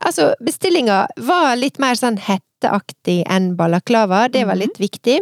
[0.00, 5.20] altså, bestillinga var litt mer sånn hetteaktig enn balaklava, det var litt viktig.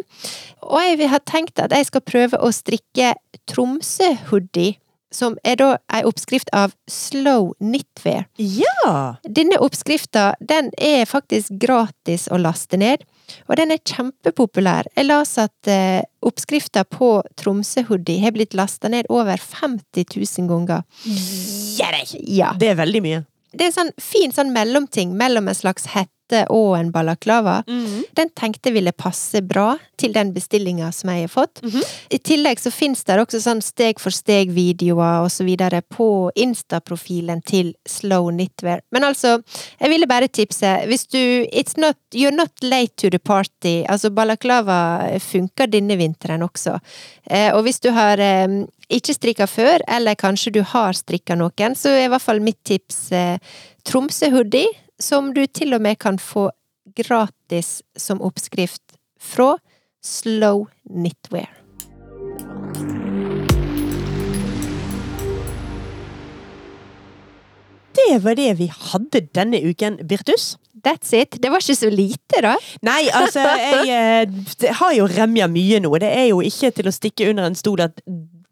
[0.62, 3.16] Og jeg har tenkt at jeg skal prøve å strikke
[3.50, 4.78] Tromsø-hoodie,
[5.14, 8.26] som er da ei oppskrift av slow knitwear.
[8.38, 9.16] Ja!
[9.26, 13.04] Denne oppskrifta, den er faktisk gratis å laste ned,
[13.48, 14.88] og den er kjempepopulær.
[14.96, 20.84] Jeg las at eh, oppskrifta på Tromsø-hoodie har blitt lasta ned over 50 000 ganger.
[22.24, 22.54] Ja.
[22.60, 23.22] Det er veldig mye.
[23.54, 25.86] Det er en sånn fin sånn mellomting mellom en slags
[26.24, 27.62] hette og en balaklava.
[28.16, 31.60] Den tenkte ville passe bra til den bestillinga som jeg har fått.
[32.10, 37.42] I tillegg så fins det også sånn steg for steg-videoer og så videre på Insta-profilen
[37.46, 38.82] til Slow Knitwear.
[38.90, 39.40] Men altså,
[39.80, 41.20] jeg ville bare tipse, hvis du
[41.52, 43.84] It's not You're not late to the party.
[43.90, 46.78] Altså, balaklava funker denne vinteren også.
[47.26, 51.74] Eh, og hvis du har eh, ikke strikka før, eller kanskje du har strikka noen,
[51.74, 54.70] så er i hvert fall mitt tips eh, Tromsø-hoodie,
[55.00, 56.50] som du til og med kan få
[56.96, 59.56] gratis som oppskrift fra
[60.04, 61.50] Slow Knitwear.
[67.94, 70.56] Det var det vi hadde denne uken, Birtus.
[70.84, 71.38] That's it.
[71.42, 72.56] Det var ikke så lite, da.
[72.84, 75.92] Nei, altså, jeg eh, har jo remja mye nå.
[76.02, 78.02] Det er jo ikke til å stikke under en stol at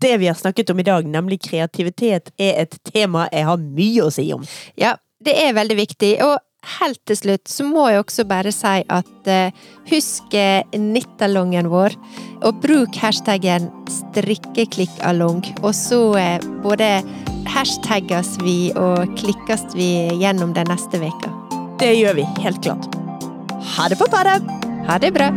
[0.02, 4.06] det vi har snakket om i dag, nemlig kreativitet, er et tema jeg har mye
[4.06, 4.46] å si om.
[4.78, 6.12] Ja, det er veldig viktig.
[6.26, 6.38] Og
[6.78, 11.96] helt til slutt så må jeg også bare si at uh, husk eh, nittalongen vår,
[12.46, 15.42] og bruk hashtaggen strikkeklikkalong.
[15.62, 16.94] Og så uh, både
[17.52, 19.90] hashtagges vi og klikkes vi
[20.22, 21.34] gjennom den neste veka.
[21.82, 22.86] Det gjør vi helt klart.
[23.76, 24.42] Ha det på badet!
[24.86, 25.30] Ha det bra!